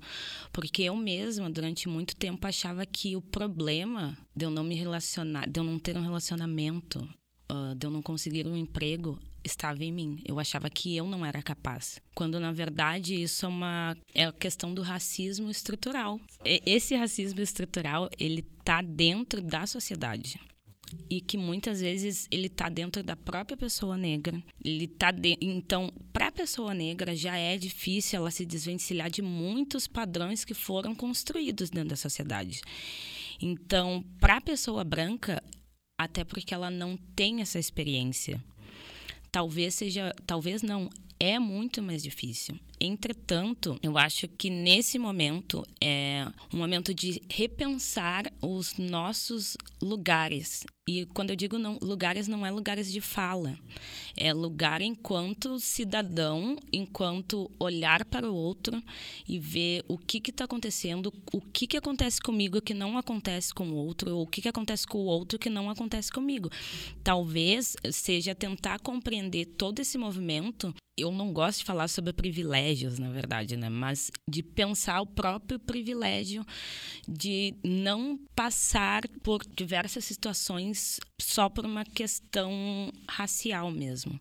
porque 0.53 0.83
eu 0.83 0.95
mesma, 0.95 1.49
durante 1.49 1.89
muito 1.89 2.15
tempo, 2.15 2.47
achava 2.47 2.85
que 2.85 3.17
o 3.17 3.21
problema 3.21 4.17
de 4.33 4.45
eu 4.45 4.49
não 4.49 4.63
me 4.63 4.75
relacionar, 4.75 5.49
de 5.49 5.59
eu 5.59 5.63
não 5.65 5.77
ter 5.77 5.97
um 5.97 6.01
relacionamento, 6.01 7.05
uh, 7.51 7.75
de 7.75 7.85
eu 7.85 7.91
não 7.91 8.01
conseguir 8.01 8.47
um 8.47 8.55
emprego, 8.55 9.19
estava 9.43 9.83
em 9.83 9.91
mim. 9.91 10.21
Eu 10.25 10.39
achava 10.39 10.69
que 10.69 10.95
eu 10.95 11.05
não 11.05 11.25
era 11.25 11.41
capaz. 11.41 11.99
Quando 12.13 12.39
na 12.39 12.51
verdade 12.51 13.21
isso 13.21 13.45
é 13.45 13.49
uma 13.49 13.97
é 14.13 14.25
a 14.25 14.31
questão 14.31 14.73
do 14.73 14.81
racismo 14.81 15.49
estrutural. 15.49 16.19
Esse 16.43 16.95
racismo 16.95 17.41
estrutural, 17.41 18.09
ele 18.17 18.41
tá 18.63 18.81
dentro 18.81 19.41
da 19.41 19.65
sociedade 19.65 20.39
e 21.09 21.21
que 21.21 21.37
muitas 21.37 21.81
vezes 21.81 22.27
ele 22.31 22.47
está 22.47 22.69
dentro 22.69 23.03
da 23.03 23.15
própria 23.15 23.57
pessoa 23.57 23.97
negra. 23.97 24.41
Ele 24.63 24.87
tá 24.87 25.11
de... 25.11 25.37
então, 25.41 25.91
para 26.11 26.27
a 26.27 26.31
pessoa 26.31 26.73
negra 26.73 27.15
já 27.15 27.37
é 27.37 27.57
difícil 27.57 28.17
ela 28.17 28.31
se 28.31 28.45
desvencilhar 28.45 29.09
de 29.09 29.21
muitos 29.21 29.87
padrões 29.87 30.43
que 30.43 30.53
foram 30.53 30.95
construídos 30.95 31.69
dentro 31.69 31.89
da 31.89 31.95
sociedade. 31.95 32.61
Então, 33.41 34.03
para 34.19 34.37
a 34.37 34.41
pessoa 34.41 34.83
branca, 34.83 35.41
até 35.99 36.23
porque 36.23 36.53
ela 36.53 36.71
não 36.71 36.95
tem 37.13 37.41
essa 37.41 37.59
experiência, 37.59 38.41
talvez 39.29 39.75
seja, 39.75 40.15
talvez 40.25 40.61
não, 40.61 40.89
é 41.19 41.37
muito 41.37 41.83
mais 41.83 42.01
difícil. 42.01 42.57
Entretanto, 42.81 43.77
eu 43.83 43.97
acho 43.97 44.27
que 44.27 44.49
nesse 44.49 44.97
momento 44.97 45.65
é 45.81 46.25
um 46.53 46.57
momento 46.57 46.93
de 46.93 47.21
repensar 47.29 48.31
os 48.41 48.77
nossos 48.77 49.57
lugares 49.81 50.65
e 50.89 51.05
quando 51.13 51.29
eu 51.29 51.35
digo 51.35 51.59
não, 51.59 51.77
lugares, 51.83 52.27
não 52.27 52.43
é 52.43 52.49
lugares 52.49 52.91
de 52.91 52.99
fala. 52.99 53.55
É 54.17 54.33
lugar 54.33 54.81
enquanto 54.81 55.59
cidadão, 55.59 56.57
enquanto 56.73 57.51
olhar 57.59 58.03
para 58.05 58.27
o 58.27 58.33
outro 58.33 58.81
e 59.27 59.37
ver 59.37 59.85
o 59.87 59.99
que 59.99 60.17
está 60.17 60.45
acontecendo, 60.45 61.13
o 61.31 61.39
que, 61.39 61.67
que 61.67 61.77
acontece 61.77 62.19
comigo 62.19 62.59
que 62.59 62.73
não 62.73 62.97
acontece 62.97 63.53
com 63.53 63.69
o 63.69 63.75
outro, 63.75 64.15
ou 64.15 64.23
o 64.23 64.27
que, 64.27 64.41
que 64.41 64.49
acontece 64.49 64.87
com 64.87 64.97
o 64.97 65.05
outro 65.05 65.37
que 65.37 65.47
não 65.47 65.69
acontece 65.69 66.11
comigo. 66.11 66.49
Talvez 67.03 67.75
seja 67.91 68.33
tentar 68.33 68.79
compreender 68.79 69.45
todo 69.45 69.77
esse 69.77 69.95
movimento 69.95 70.73
eu 71.01 71.11
não 71.13 71.31
gosto 71.31 71.59
de 71.59 71.65
falar 71.65 71.87
sobre 71.87 72.11
privilégios, 72.69 72.99
na 72.99 73.09
verdade, 73.09 73.57
né? 73.57 73.69
Mas 73.69 74.11
de 74.27 74.43
pensar 74.43 75.01
o 75.01 75.05
próprio 75.05 75.59
privilégio 75.59 76.45
de 77.07 77.55
não 77.63 78.19
passar 78.35 79.07
por 79.23 79.43
diversas 79.45 80.05
situações 80.05 80.99
só 81.19 81.49
por 81.49 81.65
uma 81.65 81.83
questão 81.83 82.91
racial 83.07 83.71
mesmo. 83.71 84.19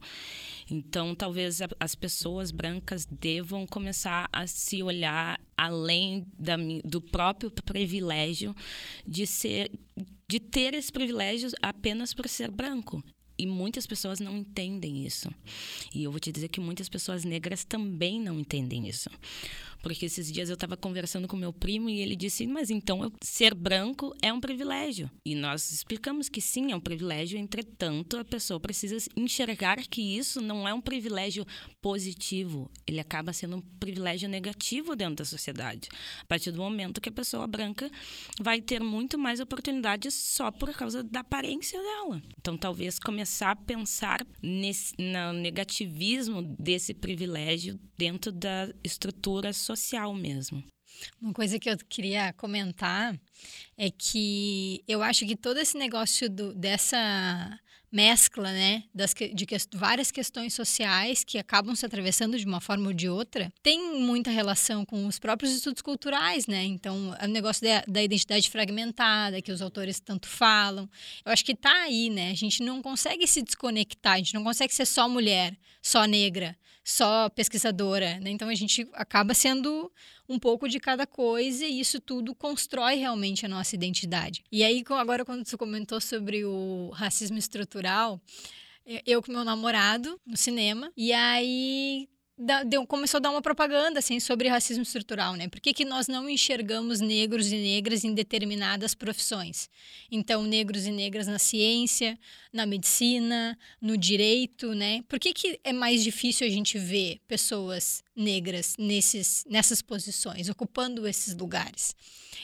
Então, 0.70 1.14
talvez 1.14 1.60
as 1.78 1.94
pessoas 1.94 2.50
brancas 2.50 3.06
devam 3.06 3.66
começar 3.66 4.28
a 4.32 4.46
se 4.46 4.82
olhar 4.82 5.40
além 5.56 6.26
da, 6.38 6.56
do 6.84 7.00
próprio 7.00 7.50
privilégio 7.50 8.54
de 9.06 9.26
ser 9.26 9.70
de 10.30 10.38
ter 10.38 10.74
esse 10.74 10.92
privilégio 10.92 11.48
apenas 11.62 12.12
por 12.12 12.28
ser 12.28 12.50
branco. 12.50 13.02
E 13.38 13.46
muitas 13.46 13.86
pessoas 13.86 14.18
não 14.18 14.36
entendem 14.36 15.06
isso. 15.06 15.30
E 15.94 16.02
eu 16.02 16.10
vou 16.10 16.18
te 16.18 16.32
dizer 16.32 16.48
que 16.48 16.60
muitas 16.60 16.88
pessoas 16.88 17.24
negras 17.24 17.64
também 17.64 18.20
não 18.20 18.40
entendem 18.40 18.88
isso. 18.88 19.08
Porque 19.80 20.06
esses 20.06 20.30
dias 20.30 20.48
eu 20.48 20.54
estava 20.54 20.76
conversando 20.76 21.28
com 21.28 21.36
meu 21.36 21.52
primo 21.52 21.88
e 21.88 22.00
ele 22.00 22.16
disse: 22.16 22.46
Mas 22.46 22.68
então 22.68 23.12
ser 23.22 23.54
branco 23.54 24.12
é 24.20 24.32
um 24.32 24.40
privilégio. 24.40 25.08
E 25.24 25.36
nós 25.36 25.70
explicamos 25.70 26.28
que 26.28 26.40
sim, 26.40 26.72
é 26.72 26.76
um 26.76 26.80
privilégio, 26.80 27.38
entretanto, 27.38 28.18
a 28.18 28.24
pessoa 28.24 28.58
precisa 28.58 28.96
enxergar 29.16 29.76
que 29.76 30.02
isso 30.02 30.40
não 30.40 30.66
é 30.66 30.74
um 30.74 30.80
privilégio 30.80 31.46
positivo, 31.80 32.68
ele 32.86 32.98
acaba 32.98 33.32
sendo 33.32 33.56
um 33.56 33.60
privilégio 33.60 34.28
negativo 34.28 34.96
dentro 34.96 35.16
da 35.16 35.24
sociedade. 35.24 35.88
A 36.20 36.24
partir 36.24 36.50
do 36.50 36.58
momento 36.58 37.00
que 37.00 37.08
a 37.08 37.12
pessoa 37.12 37.46
branca 37.46 37.88
vai 38.40 38.60
ter 38.60 38.82
muito 38.82 39.16
mais 39.16 39.38
oportunidades 39.38 40.12
só 40.12 40.50
por 40.50 40.72
causa 40.74 41.04
da 41.04 41.20
aparência 41.20 41.80
dela. 41.80 42.20
Então, 42.36 42.56
talvez 42.56 42.98
começar 42.98 43.27
a 43.42 43.56
pensar 43.56 44.26
nesse, 44.42 44.94
no 44.98 45.32
negativismo 45.32 46.42
desse 46.58 46.94
privilégio 46.94 47.78
dentro 47.96 48.32
da 48.32 48.72
estrutura 48.82 49.52
social 49.52 50.14
mesmo. 50.14 50.62
Uma 51.20 51.32
coisa 51.32 51.58
que 51.58 51.70
eu 51.70 51.76
queria 51.88 52.32
comentar 52.32 53.18
é 53.76 53.90
que 53.90 54.82
eu 54.88 55.02
acho 55.02 55.26
que 55.26 55.36
todo 55.36 55.58
esse 55.58 55.76
negócio 55.76 56.28
do, 56.28 56.52
dessa 56.54 57.58
mescla, 57.90 58.52
né, 58.52 58.84
das, 58.94 59.14
de 59.14 59.46
que, 59.46 59.56
várias 59.74 60.10
questões 60.10 60.54
sociais 60.54 61.24
que 61.24 61.38
acabam 61.38 61.74
se 61.74 61.86
atravessando 61.86 62.38
de 62.38 62.44
uma 62.44 62.60
forma 62.60 62.88
ou 62.88 62.92
de 62.92 63.08
outra, 63.08 63.52
tem 63.62 64.00
muita 64.00 64.30
relação 64.30 64.84
com 64.84 65.06
os 65.06 65.18
próprios 65.18 65.52
estudos 65.52 65.82
culturais, 65.82 66.46
né? 66.46 66.64
Então, 66.64 67.14
o 67.22 67.26
negócio 67.26 67.66
da, 67.66 67.84
da 67.86 68.02
identidade 68.02 68.50
fragmentada, 68.50 69.40
que 69.40 69.52
os 69.52 69.62
autores 69.62 70.00
tanto 70.00 70.28
falam, 70.28 70.88
eu 71.24 71.32
acho 71.32 71.44
que 71.44 71.52
está 71.52 71.82
aí, 71.82 72.10
né? 72.10 72.30
A 72.30 72.34
gente 72.34 72.62
não 72.62 72.82
consegue 72.82 73.26
se 73.26 73.42
desconectar, 73.42 74.14
a 74.14 74.18
gente 74.18 74.34
não 74.34 74.44
consegue 74.44 74.74
ser 74.74 74.86
só 74.86 75.08
mulher, 75.08 75.56
só 75.82 76.04
negra, 76.04 76.56
só 76.90 77.28
pesquisadora, 77.28 78.18
né? 78.20 78.30
Então, 78.30 78.48
a 78.48 78.54
gente 78.54 78.88
acaba 78.94 79.34
sendo 79.34 79.92
um 80.28 80.38
pouco 80.38 80.68
de 80.68 80.80
cada 80.80 81.06
coisa 81.06 81.66
e 81.66 81.80
isso 81.80 82.00
tudo 82.00 82.34
constrói 82.34 82.96
realmente 82.96 83.44
a 83.44 83.48
nossa 83.48 83.74
identidade. 83.74 84.42
E 84.50 84.64
aí, 84.64 84.82
agora, 84.90 85.24
quando 85.24 85.46
você 85.46 85.56
comentou 85.56 86.00
sobre 86.00 86.44
o 86.44 86.90
racismo 86.94 87.36
estrutural, 87.36 88.20
eu 89.04 89.22
com 89.22 89.30
meu 89.30 89.44
namorado 89.44 90.18
no 90.26 90.36
cinema, 90.36 90.90
e 90.96 91.12
aí 91.12 92.08
deu, 92.64 92.86
começou 92.86 93.18
a 93.18 93.20
dar 93.20 93.30
uma 93.30 93.42
propaganda 93.42 93.98
assim 93.98 94.20
sobre 94.20 94.48
racismo 94.48 94.82
estrutural, 94.82 95.34
né? 95.34 95.48
Por 95.48 95.60
que, 95.60 95.74
que 95.74 95.84
nós 95.84 96.06
não 96.06 96.28
enxergamos 96.28 97.00
negros 97.00 97.50
e 97.50 97.56
negras 97.56 98.04
em 98.04 98.14
determinadas 98.14 98.94
profissões? 98.94 99.68
Então, 100.10 100.44
negros 100.44 100.86
e 100.86 100.92
negras 100.92 101.26
na 101.26 101.38
ciência, 101.38 102.18
na 102.52 102.64
medicina, 102.64 103.58
no 103.80 103.96
direito, 103.96 104.72
né? 104.72 105.02
Por 105.08 105.18
que, 105.18 105.32
que 105.32 105.60
é 105.64 105.72
mais 105.72 106.04
difícil 106.04 106.46
a 106.46 106.50
gente 106.50 106.78
ver 106.78 107.20
pessoas 107.26 108.04
negras 108.14 108.74
nesses, 108.78 109.44
nessas 109.48 109.82
posições, 109.82 110.48
ocupando 110.48 111.06
esses 111.06 111.34
lugares? 111.34 111.94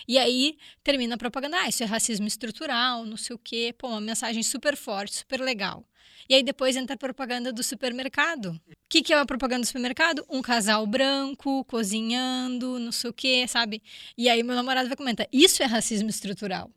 E 0.09 0.18
aí 0.18 0.59
termina 0.83 1.14
a 1.14 1.18
propaganda, 1.18 1.57
ah, 1.61 1.68
isso 1.68 1.83
é 1.83 1.87
racismo 1.87 2.26
estrutural, 2.26 3.07
não 3.07 3.16
sei 3.16 3.35
o 3.37 3.38
quê. 3.38 3.74
Pô, 3.76 3.88
uma 3.88 4.00
mensagem 4.00 4.42
super 4.42 4.76
forte, 4.76 5.16
super 5.16 5.40
legal. 5.40 5.85
E 6.29 6.35
aí 6.35 6.43
depois 6.43 6.77
entra 6.77 6.95
a 6.95 6.99
propaganda 6.99 7.53
do 7.53 7.62
supermercado. 7.62 8.49
O 8.69 8.77
que, 8.88 9.03
que 9.03 9.12
é 9.12 9.19
a 9.19 9.27
propaganda 9.27 9.61
do 9.62 9.67
supermercado? 9.67 10.25
Um 10.29 10.40
casal 10.40 10.87
branco 10.87 11.64
cozinhando, 11.64 12.79
não 12.79 12.93
sei 12.93 13.11
o 13.11 13.12
quê, 13.12 13.47
sabe? 13.47 13.83
E 14.17 14.29
aí 14.29 14.43
meu 14.43 14.55
namorado 14.55 14.88
vai 14.88 14.97
comentar: 14.97 15.27
isso 15.33 15.62
é 15.62 15.67
racismo 15.67 16.09
estrutural. 16.09 16.71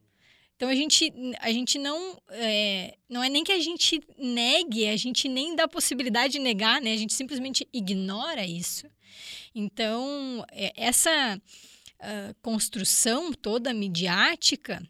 Então 0.56 0.70
a 0.70 0.76
gente, 0.76 1.13
a 1.40 1.52
gente 1.52 1.78
não. 1.78 2.20
É, 2.30 2.98
não 3.08 3.24
é 3.24 3.30
nem 3.30 3.44
que 3.44 3.52
a 3.52 3.60
gente 3.60 4.02
negue, 4.18 4.88
a 4.88 4.98
gente 4.98 5.30
nem 5.30 5.56
dá 5.56 5.68
possibilidade 5.68 6.34
de 6.34 6.40
negar, 6.40 6.82
né? 6.82 6.94
A 6.94 6.98
gente 6.98 7.13
simplesmente 7.13 7.68
ignora 7.72 8.46
isso. 8.46 8.88
Então, 9.54 10.46
é, 10.52 10.74
essa 10.76 11.42
uh, 12.00 12.36
construção 12.42 13.32
toda 13.34 13.74
midiática 13.74 14.82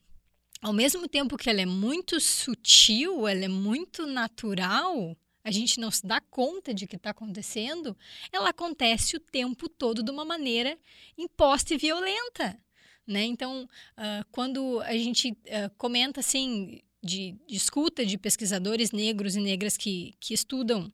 ao 0.62 0.74
mesmo 0.74 1.08
tempo 1.08 1.38
que 1.38 1.50
ela 1.50 1.62
é 1.62 1.66
muito 1.66 2.20
sutil, 2.20 3.28
ela 3.28 3.46
é 3.46 3.48
muito 3.48 4.06
natural, 4.06 5.16
a 5.44 5.52
gente 5.52 5.80
não 5.80 5.90
se 5.90 6.06
dá 6.06 6.20
conta 6.20 6.74
de 6.74 6.86
que 6.86 6.98
está 6.98 7.12
acontecendo, 7.12 7.96
ela 8.32 8.50
acontece 8.50 9.16
o 9.16 9.20
tempo 9.20 9.70
todo 9.70 10.04
de 10.04 10.12
uma 10.12 10.26
maneira 10.26 10.78
imposta 11.18 11.74
e 11.74 11.78
violenta. 11.78 12.60
Né? 13.08 13.24
Então, 13.24 13.64
uh, 13.64 14.26
quando 14.30 14.82
a 14.82 14.92
gente 14.92 15.32
uh, 15.32 15.74
comenta 15.78 16.20
assim 16.20 16.82
de, 17.02 17.38
de, 17.48 17.56
escuta 17.56 18.06
de 18.06 18.18
pesquisadores 18.18 18.92
negros 18.92 19.38
e 19.38 19.40
negras 19.40 19.78
que, 19.78 20.16
que 20.20 20.34
estudam 20.34 20.92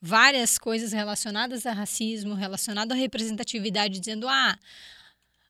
várias 0.00 0.56
coisas 0.58 0.92
relacionadas 0.92 1.66
a 1.66 1.72
racismo, 1.72 2.34
relacionado 2.34 2.92
à 2.92 2.94
representatividade, 2.94 3.98
dizendo 3.98 4.28
ah, 4.28 4.56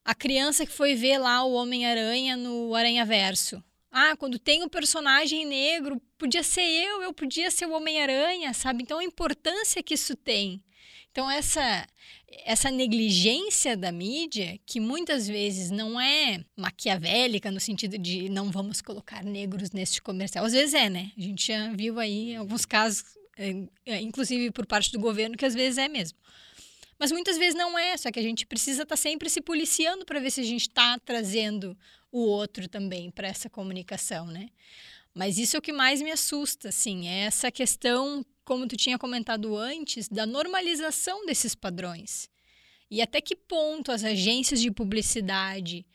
a 0.07 0.14
criança 0.14 0.64
que 0.64 0.71
foi 0.71 0.95
ver 0.95 1.19
lá 1.19 1.42
o 1.42 1.55
Homem-Aranha 1.55 2.37
no 2.37 2.73
Aranha 2.77 3.05
Verso. 3.05 3.61
Ah, 3.90 4.14
quando 4.16 4.38
tem 4.38 4.62
um 4.62 4.69
personagem 4.69 5.45
negro, 5.45 6.01
podia 6.16 6.45
ser 6.45 6.62
eu, 6.62 7.03
eu 7.03 7.12
podia 7.12 7.51
ser 7.51 7.66
o 7.66 7.73
Homem-Aranha, 7.73 8.55
sabe? 8.55 8.85
Então 8.85 9.01
a 9.01 9.05
importância 9.05 9.83
que 9.83 9.95
isso 9.95 10.14
tem. 10.14 10.62
Então 11.11 11.29
essa 11.29 11.85
essa 12.45 12.71
negligência 12.71 13.77
da 13.77 13.90
mídia, 13.90 14.61
que 14.64 14.79
muitas 14.79 15.27
vezes 15.27 15.71
não 15.71 16.01
é 16.01 16.45
maquiavélica 16.57 17.51
no 17.51 17.59
sentido 17.59 17.99
de 17.99 18.29
não 18.29 18.51
vamos 18.51 18.81
colocar 18.81 19.25
negros 19.25 19.73
neste 19.73 20.01
comercial. 20.01 20.45
Às 20.45 20.53
vezes 20.53 20.75
é, 20.75 20.88
né? 20.88 21.11
A 21.19 21.21
gente 21.21 21.49
já 21.49 21.73
viu 21.73 21.99
aí 21.99 22.37
alguns 22.37 22.64
casos, 22.64 23.03
é, 23.37 23.66
é, 23.87 24.01
inclusive 24.01 24.53
por 24.53 24.66
parte 24.66 24.92
do 24.92 25.01
governo, 25.01 25.37
que 25.37 25.47
às 25.47 25.55
vezes 25.55 25.79
é 25.79 25.88
mesmo. 25.88 26.16
Mas 26.99 27.13
muitas 27.13 27.37
vezes 27.37 27.55
não 27.55 27.79
é, 27.79 27.97
só 27.97 28.11
que 28.11 28.19
a 28.19 28.23
gente 28.23 28.47
precisa 28.47 28.83
estar 28.83 28.97
tá 28.97 29.01
sempre 29.01 29.29
se 29.29 29.41
policiando 29.41 30.05
para 30.05 30.21
ver 30.21 30.31
se 30.31 30.41
a 30.41 30.45
gente 30.45 30.63
está 30.63 30.99
trazendo 30.99 31.77
o 32.11 32.21
outro 32.21 32.69
também 32.69 33.11
para 33.11 33.29
essa 33.29 33.51
comunicação, 33.51 34.27
né? 34.27 34.49
Mas 35.15 35.39
isso 35.39 35.57
é 35.57 35.59
o 35.59 35.63
que 35.63 35.73
mais 35.73 36.03
me 36.03 36.11
assusta, 36.11 36.69
assim, 36.69 37.09
é 37.09 37.21
essa 37.21 37.51
questão, 37.51 38.25
como 38.45 38.67
tu 38.67 38.77
tinha 38.77 38.99
comentado 38.99 39.57
antes, 39.57 40.09
da 40.09 40.27
normalização 40.27 41.25
desses 41.25 41.55
padrões. 41.55 42.29
E 42.91 43.03
até 43.03 43.21
que 43.21 43.35
ponto 43.35 43.91
as 43.91 44.05
agências 44.05 44.61
de 44.61 44.71
publicidade, 44.71 45.87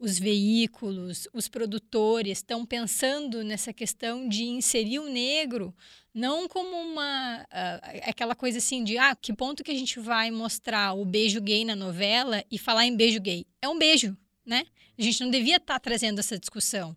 os 0.00 0.18
veículos, 0.18 1.28
os 1.32 1.46
produtores 1.46 2.38
estão 2.38 2.64
pensando 2.64 3.44
nessa 3.44 3.70
questão 3.70 4.26
de 4.26 4.44
inserir 4.44 4.98
o 4.98 5.10
negro 5.10 5.74
não 6.12 6.48
como 6.48 6.76
uma 6.76 7.42
uh, 7.42 8.00
aquela 8.08 8.34
coisa 8.34 8.58
assim 8.58 8.82
de 8.82 8.98
ah, 8.98 9.14
que 9.14 9.32
ponto 9.32 9.62
que 9.62 9.70
a 9.70 9.74
gente 9.74 10.00
vai 10.00 10.30
mostrar 10.30 10.94
o 10.94 11.04
beijo 11.04 11.40
gay 11.40 11.64
na 11.64 11.76
novela 11.76 12.44
e 12.50 12.58
falar 12.58 12.86
em 12.86 12.96
beijo 12.96 13.20
gay. 13.20 13.46
É 13.62 13.68
um 13.68 13.78
beijo, 13.78 14.16
né? 14.44 14.64
A 14.98 15.02
gente 15.02 15.20
não 15.20 15.30
devia 15.30 15.56
estar 15.56 15.74
tá 15.74 15.80
trazendo 15.80 16.18
essa 16.18 16.38
discussão. 16.38 16.96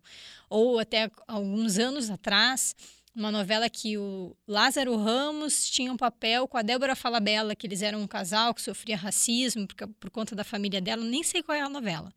Ou 0.50 0.78
até 0.78 1.10
alguns 1.28 1.78
anos 1.78 2.10
atrás, 2.10 2.74
uma 3.14 3.30
novela 3.30 3.70
que 3.70 3.96
o 3.96 4.36
Lázaro 4.46 4.96
Ramos 4.96 5.70
tinha 5.70 5.92
um 5.92 5.96
papel 5.96 6.48
com 6.48 6.58
a 6.58 6.62
Débora 6.62 6.96
Falabella, 6.96 7.54
que 7.54 7.66
eles 7.66 7.82
eram 7.82 8.02
um 8.02 8.06
casal 8.06 8.52
que 8.52 8.60
sofria 8.60 8.96
racismo 8.96 9.66
por, 9.66 9.88
por 10.00 10.10
conta 10.10 10.34
da 10.34 10.42
família 10.42 10.80
dela, 10.80 11.04
nem 11.04 11.22
sei 11.22 11.42
qual 11.42 11.56
é 11.56 11.60
a 11.60 11.68
novela. 11.68 12.12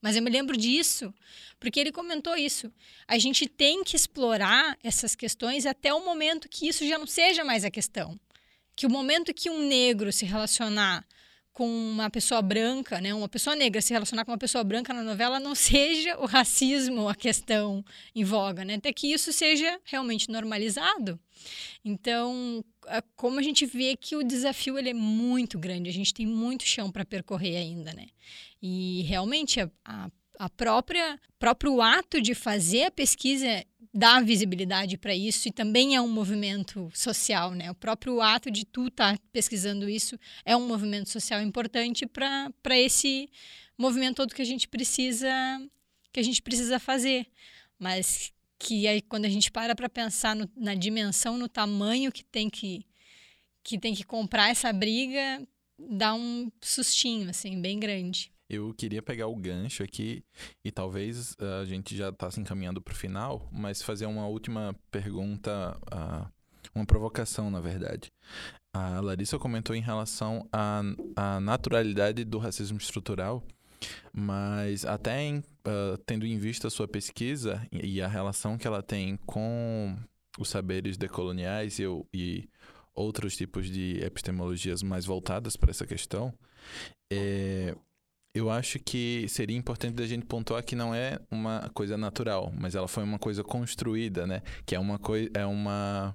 Mas 0.00 0.16
eu 0.16 0.22
me 0.22 0.30
lembro 0.30 0.56
disso, 0.56 1.12
porque 1.58 1.78
ele 1.78 1.92
comentou 1.92 2.36
isso. 2.36 2.72
A 3.06 3.18
gente 3.18 3.46
tem 3.46 3.84
que 3.84 3.96
explorar 3.96 4.78
essas 4.82 5.14
questões 5.14 5.66
até 5.66 5.92
o 5.92 6.04
momento 6.04 6.48
que 6.48 6.66
isso 6.66 6.86
já 6.86 6.98
não 6.98 7.06
seja 7.06 7.44
mais 7.44 7.64
a 7.64 7.70
questão. 7.70 8.18
Que 8.74 8.86
o 8.86 8.90
momento 8.90 9.34
que 9.34 9.50
um 9.50 9.66
negro 9.66 10.10
se 10.12 10.24
relacionar 10.24 11.06
com 11.60 11.68
uma 11.68 12.08
pessoa 12.08 12.40
branca, 12.40 13.02
né, 13.02 13.12
uma 13.12 13.28
pessoa 13.28 13.54
negra 13.54 13.82
se 13.82 13.92
relacionar 13.92 14.24
com 14.24 14.30
uma 14.30 14.38
pessoa 14.38 14.64
branca 14.64 14.94
na 14.94 15.02
novela 15.02 15.38
não 15.38 15.52
seja 15.54 16.18
o 16.18 16.24
racismo 16.24 17.06
a 17.06 17.14
questão 17.14 17.84
em 18.14 18.24
voga, 18.24 18.64
né? 18.64 18.76
Até 18.76 18.90
que 18.94 19.12
isso 19.12 19.30
seja 19.30 19.78
realmente 19.84 20.30
normalizado. 20.30 21.20
Então, 21.84 22.64
como 23.14 23.38
a 23.38 23.42
gente 23.42 23.66
vê 23.66 23.94
que 23.94 24.16
o 24.16 24.22
desafio 24.22 24.78
ele 24.78 24.88
é 24.88 24.94
muito 24.94 25.58
grande, 25.58 25.90
a 25.90 25.92
gente 25.92 26.14
tem 26.14 26.24
muito 26.24 26.64
chão 26.64 26.90
para 26.90 27.04
percorrer 27.04 27.58
ainda, 27.58 27.92
né? 27.92 28.06
E 28.62 29.02
realmente 29.02 29.60
a, 29.60 29.70
a, 29.84 30.10
a 30.38 30.48
própria 30.48 31.20
próprio 31.38 31.82
ato 31.82 32.22
de 32.22 32.34
fazer 32.34 32.84
a 32.84 32.90
pesquisa 32.90 33.66
dá 33.92 34.20
visibilidade 34.20 34.96
para 34.96 35.14
isso 35.14 35.48
e 35.48 35.52
também 35.52 35.96
é 35.96 36.00
um 36.00 36.08
movimento 36.08 36.90
social, 36.94 37.52
né? 37.52 37.70
O 37.70 37.74
próprio 37.74 38.20
ato 38.20 38.50
de 38.50 38.64
tu 38.64 38.86
estar 38.86 39.16
tá 39.16 39.22
pesquisando 39.32 39.88
isso 39.88 40.18
é 40.44 40.56
um 40.56 40.66
movimento 40.66 41.08
social 41.10 41.42
importante 41.42 42.06
para 42.06 42.78
esse 42.78 43.28
movimento 43.76 44.16
todo 44.16 44.34
que 44.34 44.42
a 44.42 44.46
gente 44.46 44.68
precisa 44.68 45.28
que 46.12 46.18
a 46.18 46.22
gente 46.22 46.42
precisa 46.42 46.78
fazer, 46.78 47.26
mas 47.78 48.32
que 48.58 48.86
aí 48.86 49.00
quando 49.00 49.24
a 49.24 49.28
gente 49.28 49.50
para 49.50 49.74
para 49.74 49.88
pensar 49.88 50.34
no, 50.36 50.48
na 50.56 50.74
dimensão, 50.74 51.36
no 51.36 51.48
tamanho 51.48 52.12
que 52.12 52.24
tem 52.24 52.48
que 52.48 52.86
que 53.62 53.78
tem 53.78 53.94
que 53.94 54.04
comprar 54.04 54.50
essa 54.50 54.72
briga, 54.72 55.46
dá 55.78 56.14
um 56.14 56.50
sustinho 56.60 57.28
assim 57.28 57.60
bem 57.60 57.78
grande. 57.78 58.32
Eu 58.50 58.74
queria 58.74 59.00
pegar 59.00 59.28
o 59.28 59.36
gancho 59.36 59.84
aqui 59.84 60.24
e 60.64 60.72
talvez 60.72 61.34
uh, 61.34 61.62
a 61.62 61.64
gente 61.64 61.96
já 61.96 62.08
está 62.08 62.28
se 62.28 62.40
encaminhando 62.40 62.82
para 62.82 62.90
o 62.90 62.96
final, 62.96 63.48
mas 63.52 63.80
fazer 63.80 64.06
uma 64.06 64.26
última 64.26 64.74
pergunta, 64.90 65.78
uh, 65.86 66.28
uma 66.74 66.84
provocação, 66.84 67.48
na 67.48 67.60
verdade. 67.60 68.10
A 68.74 69.00
Larissa 69.00 69.38
comentou 69.38 69.76
em 69.76 69.80
relação 69.80 70.48
à, 70.52 70.82
à 71.14 71.38
naturalidade 71.38 72.24
do 72.24 72.38
racismo 72.38 72.76
estrutural, 72.76 73.40
mas 74.12 74.84
até 74.84 75.22
em, 75.22 75.38
uh, 75.38 75.96
tendo 76.04 76.26
em 76.26 76.36
vista 76.36 76.66
a 76.66 76.70
sua 76.70 76.88
pesquisa 76.88 77.64
e 77.70 78.02
a 78.02 78.08
relação 78.08 78.58
que 78.58 78.66
ela 78.66 78.82
tem 78.82 79.16
com 79.26 79.96
os 80.40 80.48
saberes 80.48 80.96
decoloniais 80.96 81.78
e, 81.78 81.84
e 82.12 82.48
outros 82.92 83.36
tipos 83.36 83.70
de 83.70 84.00
epistemologias 84.02 84.82
mais 84.82 85.04
voltadas 85.06 85.56
para 85.56 85.70
essa 85.70 85.86
questão, 85.86 86.34
é, 87.12 87.76
eu 88.34 88.50
acho 88.50 88.78
que 88.78 89.26
seria 89.28 89.56
importante 89.56 90.00
a 90.02 90.06
gente 90.06 90.24
pontuar 90.26 90.64
que 90.64 90.76
não 90.76 90.94
é 90.94 91.18
uma 91.30 91.68
coisa 91.74 91.96
natural, 91.96 92.52
mas 92.56 92.74
ela 92.74 92.86
foi 92.86 93.02
uma 93.02 93.18
coisa 93.18 93.42
construída, 93.42 94.26
né? 94.26 94.42
Que 94.64 94.74
é 94.74 94.78
uma 94.78 94.98
coisa, 94.98 95.30
é 95.34 95.44
uma 95.44 96.14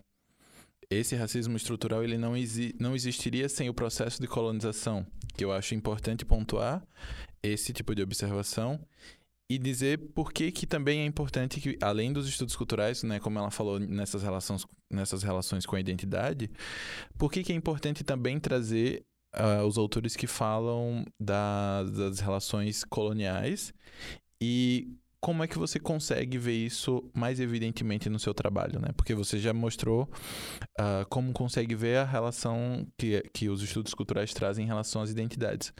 esse 0.89 1.15
racismo 1.15 1.57
estrutural 1.57 2.03
ele 2.03 2.17
não, 2.17 2.37
exi 2.37 2.75
não 2.79 2.95
existiria 2.95 3.49
sem 3.49 3.69
o 3.69 3.73
processo 3.73 4.21
de 4.21 4.27
colonização, 4.27 5.05
que 5.35 5.43
eu 5.43 5.51
acho 5.51 5.73
importante 5.73 6.23
pontuar 6.23 6.85
esse 7.43 7.73
tipo 7.73 7.93
de 7.95 8.01
observação 8.01 8.79
e 9.49 9.57
dizer 9.57 9.99
por 10.13 10.31
que, 10.31 10.51
que 10.51 10.65
também 10.65 11.01
é 11.01 11.05
importante 11.05 11.61
que, 11.61 11.77
além 11.81 12.11
dos 12.11 12.27
estudos 12.27 12.55
culturais, 12.55 13.03
né, 13.03 13.19
como 13.19 13.37
ela 13.37 13.51
falou 13.51 13.79
nessas 13.79 14.23
relações, 14.23 14.65
nessas 14.91 15.21
relações 15.21 15.65
com 15.65 15.75
a 15.75 15.79
identidade, 15.79 16.49
por 17.17 17.31
que, 17.31 17.43
que 17.43 17.51
é 17.51 17.55
importante 17.55 18.03
também 18.03 18.39
trazer 18.39 19.03
uh, 19.37 19.65
os 19.65 19.77
autores 19.77 20.15
que 20.15 20.27
falam 20.27 21.05
da, 21.19 21.83
das 21.83 22.19
relações 22.19 22.83
coloniais 22.83 23.73
e 24.41 24.87
como 25.25 25.43
é 25.43 25.47
que 25.47 25.57
você 25.57 25.79
consegue 25.79 26.37
ver 26.37 26.53
isso 26.53 27.03
mais 27.11 27.39
evidentemente 27.39 28.09
no 28.09 28.19
seu 28.19 28.31
trabalho, 28.31 28.79
né? 28.79 28.89
Porque 28.95 29.15
você 29.15 29.39
já 29.39 29.51
mostrou 29.51 30.03
uh, 30.79 31.03
como 31.09 31.33
consegue 31.33 31.73
ver 31.73 31.97
a 31.97 32.03
relação 32.03 32.85
que, 32.95 33.23
que 33.33 33.49
os 33.49 33.63
estudos 33.63 33.95
culturais 33.95 34.31
trazem 34.35 34.65
em 34.65 34.67
relação 34.67 35.01
às 35.01 35.09
identidades. 35.09 35.73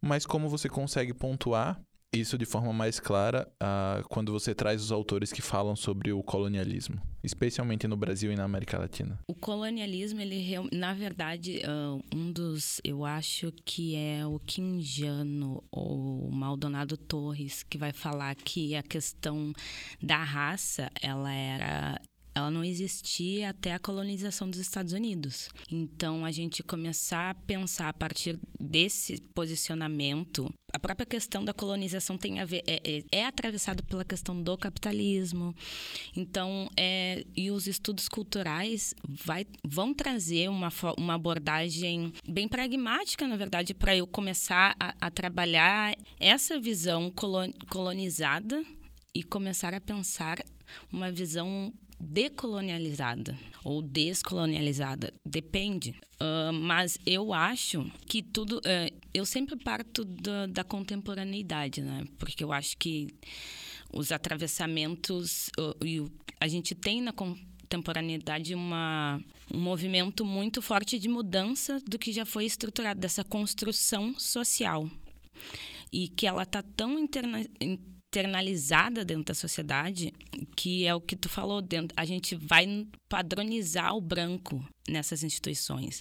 Mas 0.00 0.26
como 0.26 0.48
você 0.48 0.68
consegue 0.68 1.14
pontuar 1.14 1.80
isso 2.12 2.36
de 2.36 2.44
forma 2.44 2.72
mais 2.72 2.98
clara 2.98 3.48
uh, 3.62 4.06
quando 4.08 4.32
você 4.32 4.54
traz 4.54 4.82
os 4.82 4.90
autores 4.90 5.32
que 5.32 5.40
falam 5.40 5.76
sobre 5.76 6.12
o 6.12 6.22
colonialismo, 6.22 7.00
especialmente 7.22 7.86
no 7.86 7.96
Brasil 7.96 8.32
e 8.32 8.36
na 8.36 8.44
América 8.44 8.78
Latina. 8.78 9.18
O 9.28 9.34
colonialismo, 9.34 10.20
ele 10.20 10.40
na 10.72 10.92
verdade, 10.92 11.62
uh, 11.64 12.02
um 12.14 12.32
dos, 12.32 12.80
eu 12.82 13.04
acho 13.04 13.52
que 13.64 13.94
é 13.94 14.26
o 14.26 14.40
Quinjano 14.40 15.62
ou 15.70 16.26
o 16.26 16.32
Maldonado 16.34 16.96
Torres 16.96 17.62
que 17.62 17.78
vai 17.78 17.92
falar 17.92 18.34
que 18.34 18.74
a 18.74 18.82
questão 18.82 19.52
da 20.02 20.22
raça, 20.22 20.90
ela 21.00 21.32
era 21.32 22.00
ela 22.40 22.50
não 22.50 22.64
existia 22.64 23.50
até 23.50 23.72
a 23.72 23.78
colonização 23.78 24.48
dos 24.48 24.58
Estados 24.58 24.92
Unidos. 24.92 25.48
Então, 25.70 26.24
a 26.24 26.30
gente 26.30 26.62
começar 26.62 27.30
a 27.30 27.34
pensar 27.34 27.88
a 27.88 27.92
partir 27.92 28.38
desse 28.58 29.20
posicionamento, 29.34 30.52
a 30.72 30.78
própria 30.78 31.06
questão 31.06 31.44
da 31.44 31.52
colonização 31.52 32.16
tem 32.16 32.40
a 32.40 32.44
ver 32.44 32.62
é, 32.66 32.80
é, 32.84 33.04
é 33.12 33.26
atravessado 33.26 33.82
pela 33.84 34.04
questão 34.04 34.40
do 34.40 34.56
capitalismo. 34.56 35.54
Então, 36.16 36.68
é, 36.76 37.24
e 37.36 37.50
os 37.50 37.66
estudos 37.66 38.08
culturais 38.08 38.94
vai, 39.08 39.46
vão 39.64 39.92
trazer 39.92 40.48
uma, 40.48 40.68
uma 40.96 41.14
abordagem 41.14 42.12
bem 42.28 42.48
pragmática, 42.48 43.26
na 43.26 43.36
verdade, 43.36 43.74
para 43.74 43.96
eu 43.96 44.06
começar 44.06 44.76
a, 44.78 44.94
a 45.00 45.10
trabalhar 45.10 45.94
essa 46.18 46.58
visão 46.60 47.12
colonizada 47.68 48.64
e 49.14 49.22
começar 49.22 49.74
a 49.74 49.80
pensar 49.80 50.38
uma 50.92 51.10
visão 51.10 51.72
decolonializada 52.00 53.38
ou 53.62 53.82
descolonializada, 53.82 55.12
depende. 55.24 55.94
Uh, 56.20 56.52
mas 56.52 56.98
eu 57.04 57.32
acho 57.32 57.90
que 58.06 58.22
tudo. 58.22 58.58
Uh, 58.58 59.00
eu 59.12 59.26
sempre 59.26 59.56
parto 59.56 60.04
da, 60.04 60.46
da, 60.46 60.64
contemporaneidade, 60.64 61.82
né? 61.82 62.04
Porque 62.18 62.42
eu 62.42 62.52
acho 62.52 62.76
que 62.78 63.08
os 63.92 64.10
atravessamentos. 64.10 65.50
Uh, 65.58 66.10
a 66.40 66.48
gente 66.48 66.74
tem 66.74 67.02
na 67.02 67.12
contemporaneidade 67.12 68.54
uma, 68.54 69.22
um 69.52 69.60
movimento 69.60 70.24
muito 70.24 70.62
forte 70.62 70.98
de 70.98 71.06
mudança 71.06 71.78
do 71.86 71.98
que 71.98 72.12
já 72.12 72.24
foi 72.24 72.46
estruturado, 72.46 72.98
dessa 72.98 73.22
construção 73.22 74.18
social. 74.18 74.90
E 75.92 76.08
que 76.08 76.26
ela 76.26 76.44
está 76.44 76.62
tão 76.62 76.98
interna 76.98 77.44
internalizada 78.10 79.04
dentro 79.04 79.26
da 79.26 79.34
sociedade, 79.34 80.12
que 80.56 80.84
é 80.84 80.92
o 80.92 81.00
que 81.00 81.14
tu 81.14 81.28
falou, 81.28 81.62
dentro, 81.62 81.94
a 81.96 82.04
gente 82.04 82.34
vai 82.34 82.66
padronizar 83.08 83.94
o 83.94 84.00
branco 84.00 84.62
nessas 84.88 85.22
instituições. 85.22 86.00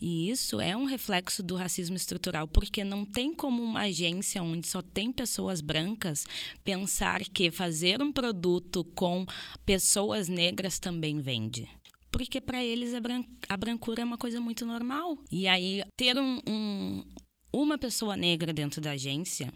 E 0.00 0.30
isso 0.30 0.58
é 0.60 0.74
um 0.74 0.86
reflexo 0.86 1.42
do 1.42 1.54
racismo 1.54 1.94
estrutural, 1.94 2.48
porque 2.48 2.82
não 2.82 3.04
tem 3.04 3.34
como 3.34 3.62
uma 3.62 3.82
agência 3.82 4.42
onde 4.42 4.66
só 4.66 4.80
tem 4.80 5.12
pessoas 5.12 5.60
brancas 5.60 6.24
pensar 6.64 7.20
que 7.20 7.50
fazer 7.50 8.00
um 8.00 8.10
produto 8.10 8.82
com 8.94 9.26
pessoas 9.66 10.28
negras 10.28 10.78
também 10.78 11.20
vende 11.20 11.68
porque 12.10 12.42
para 12.42 12.62
eles 12.62 12.92
a, 12.92 13.00
bran 13.00 13.24
a, 13.48 13.56
brancura 13.56 14.02
é 14.02 14.04
uma 14.04 14.18
coisa 14.18 14.38
muito 14.38 14.66
normal. 14.66 15.16
E 15.30 15.48
aí, 15.48 15.82
ter 15.96 16.18
um, 16.18 16.40
um, 16.46 17.02
uma 17.50 17.78
pessoa 17.78 18.18
negra 18.18 18.52
dentro 18.52 18.82
da 18.82 18.90
agência 18.90 19.50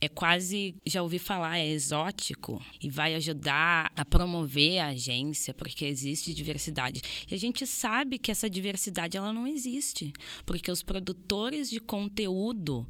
é 0.00 0.08
quase, 0.08 0.74
já 0.86 1.02
ouvi 1.02 1.18
falar, 1.18 1.58
é 1.58 1.68
exótico 1.68 2.60
e 2.82 2.88
vai 2.88 3.14
ajudar 3.14 3.92
a 3.94 4.04
promover 4.04 4.78
a 4.78 4.88
agência, 4.88 5.52
porque 5.52 5.84
existe 5.84 6.32
diversidade. 6.32 7.02
E 7.30 7.34
a 7.34 7.38
gente 7.38 7.66
sabe 7.66 8.18
que 8.18 8.30
essa 8.30 8.48
diversidade 8.48 9.16
ela 9.16 9.32
não 9.32 9.46
existe, 9.46 10.12
porque 10.46 10.70
os 10.70 10.82
produtores 10.82 11.68
de 11.68 11.80
conteúdo 11.80 12.86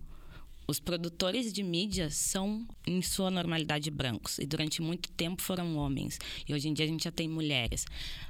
os 0.70 0.78
produtores 0.78 1.52
de 1.52 1.64
mídia 1.64 2.10
são, 2.10 2.64
em 2.86 3.02
sua 3.02 3.28
normalidade, 3.28 3.90
brancos. 3.90 4.38
E 4.38 4.46
durante 4.46 4.80
muito 4.80 5.10
tempo 5.10 5.42
foram 5.42 5.76
homens. 5.76 6.16
E 6.48 6.54
hoje 6.54 6.68
em 6.68 6.72
dia 6.72 6.84
a 6.84 6.88
gente 6.88 7.02
já 7.02 7.10
tem 7.10 7.28
mulheres. 7.28 7.84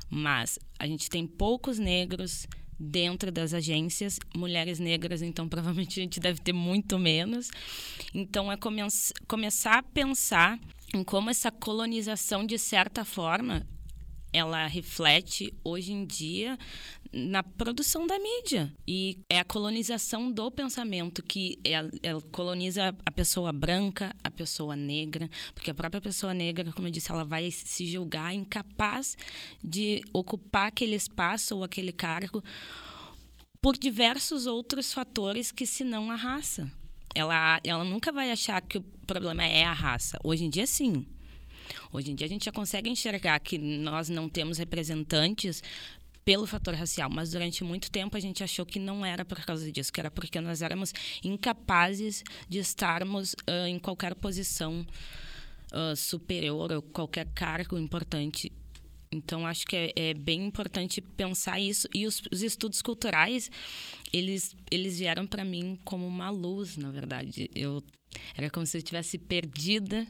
Mas 0.08 0.58
a 0.78 0.86
gente 0.86 1.10
tem 1.10 1.26
poucos 1.26 1.78
negros, 1.78 2.46
dentro 2.80 3.30
das 3.30 3.52
agências, 3.52 4.18
mulheres 4.34 4.78
negras, 4.78 5.20
então 5.20 5.46
provavelmente 5.50 6.00
a 6.00 6.02
gente 6.02 6.18
deve 6.18 6.40
ter 6.40 6.54
muito 6.54 6.98
menos. 6.98 7.50
Então 8.14 8.50
é 8.50 8.56
come 8.56 8.80
começar 9.28 9.78
a 9.78 9.82
pensar 9.82 10.58
em 10.94 11.04
como 11.04 11.28
essa 11.30 11.50
colonização, 11.50 12.44
de 12.44 12.58
certa 12.58 13.04
forma, 13.04 13.66
ela 14.32 14.66
reflete 14.66 15.52
hoje 15.62 15.92
em 15.92 16.04
dia 16.04 16.58
na 17.12 17.42
produção 17.42 18.06
da 18.06 18.18
mídia. 18.18 18.72
E 18.86 19.18
é 19.28 19.40
a 19.40 19.44
colonização 19.44 20.30
do 20.30 20.50
pensamento 20.50 21.22
que 21.22 21.58
ela, 21.64 21.90
ela, 22.02 22.20
coloniza 22.30 22.94
a 23.04 23.10
pessoa 23.10 23.52
branca, 23.52 24.14
a 24.22 24.30
pessoa 24.30 24.76
negra, 24.76 25.28
porque 25.54 25.70
a 25.70 25.74
própria 25.74 26.00
pessoa 26.00 26.32
negra, 26.32 26.72
como 26.72 26.86
eu 26.88 26.92
disse, 26.92 27.10
ela 27.10 27.24
vai 27.24 27.50
se 27.50 27.86
julgar 27.86 28.34
incapaz 28.34 29.16
de 29.62 30.02
ocupar 30.12 30.68
aquele 30.68 30.94
espaço 30.94 31.56
ou 31.56 31.64
aquele 31.64 31.92
cargo 31.92 32.42
por 33.60 33.76
diversos 33.76 34.46
outros 34.46 34.92
fatores 34.92 35.52
que 35.52 35.66
senão 35.66 36.10
a 36.10 36.16
raça. 36.16 36.70
Ela, 37.14 37.60
ela 37.64 37.84
nunca 37.84 38.12
vai 38.12 38.30
achar 38.30 38.60
que 38.62 38.78
o 38.78 38.84
problema 39.06 39.44
é 39.44 39.64
a 39.64 39.72
raça. 39.72 40.18
Hoje 40.22 40.44
em 40.44 40.50
dia, 40.50 40.66
sim. 40.66 41.04
Hoje 41.92 42.10
em 42.10 42.14
dia 42.14 42.26
a 42.26 42.30
gente 42.30 42.44
já 42.44 42.52
consegue 42.52 42.88
enxergar 42.88 43.38
que 43.40 43.58
nós 43.58 44.08
não 44.08 44.28
temos 44.28 44.58
representantes 44.58 45.62
pelo 46.30 46.46
fator 46.46 46.74
racial, 46.74 47.10
mas 47.10 47.32
durante 47.32 47.64
muito 47.64 47.90
tempo 47.90 48.16
a 48.16 48.20
gente 48.20 48.44
achou 48.44 48.64
que 48.64 48.78
não 48.78 49.04
era 49.04 49.24
por 49.24 49.44
causa 49.44 49.72
disso, 49.72 49.92
que 49.92 49.98
era 49.98 50.12
porque 50.12 50.40
nós 50.40 50.62
éramos 50.62 50.94
incapazes 51.24 52.22
de 52.48 52.60
estarmos 52.60 53.32
uh, 53.32 53.66
em 53.66 53.80
qualquer 53.80 54.14
posição 54.14 54.86
uh, 55.72 55.96
superior 55.96 56.70
ou 56.70 56.82
qualquer 56.82 57.26
cargo 57.34 57.76
importante. 57.76 58.52
Então, 59.10 59.44
acho 59.44 59.66
que 59.66 59.74
é, 59.74 59.92
é 59.96 60.14
bem 60.14 60.46
importante 60.46 61.00
pensar 61.00 61.58
isso. 61.58 61.88
E 61.92 62.06
os, 62.06 62.22
os 62.30 62.42
estudos 62.42 62.80
culturais, 62.80 63.50
eles, 64.12 64.54
eles 64.70 65.00
vieram 65.00 65.26
para 65.26 65.44
mim 65.44 65.76
como 65.84 66.06
uma 66.06 66.30
luz, 66.30 66.76
na 66.76 66.92
verdade. 66.92 67.50
Eu 67.52 67.82
Era 68.36 68.48
como 68.48 68.64
se 68.64 68.76
eu 68.76 68.78
estivesse 68.78 69.18
perdida 69.18 70.06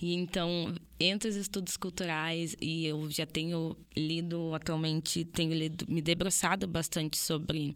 e 0.00 0.14
então, 0.14 0.74
entre 0.98 1.28
os 1.28 1.36
estudos 1.36 1.76
culturais, 1.76 2.56
e 2.60 2.86
eu 2.86 3.10
já 3.10 3.26
tenho 3.26 3.76
lido 3.94 4.54
atualmente, 4.54 5.24
tenho 5.26 5.52
lido, 5.52 5.84
me 5.88 6.00
debruçado 6.00 6.66
bastante 6.66 7.18
sobre 7.18 7.74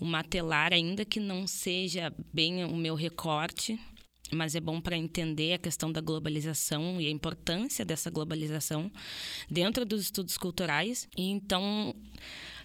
o 0.00 0.04
matelar, 0.04 0.72
ainda 0.72 1.04
que 1.04 1.20
não 1.20 1.46
seja 1.46 2.12
bem 2.32 2.64
o 2.64 2.76
meu 2.76 2.96
recorte, 2.96 3.78
mas 4.32 4.56
é 4.56 4.60
bom 4.60 4.80
para 4.80 4.96
entender 4.96 5.52
a 5.52 5.58
questão 5.58 5.92
da 5.92 6.00
globalização 6.00 7.00
e 7.00 7.06
a 7.06 7.10
importância 7.10 7.84
dessa 7.84 8.10
globalização 8.10 8.90
dentro 9.48 9.84
dos 9.84 10.02
estudos 10.02 10.36
culturais. 10.36 11.06
E 11.16 11.30
então, 11.30 11.94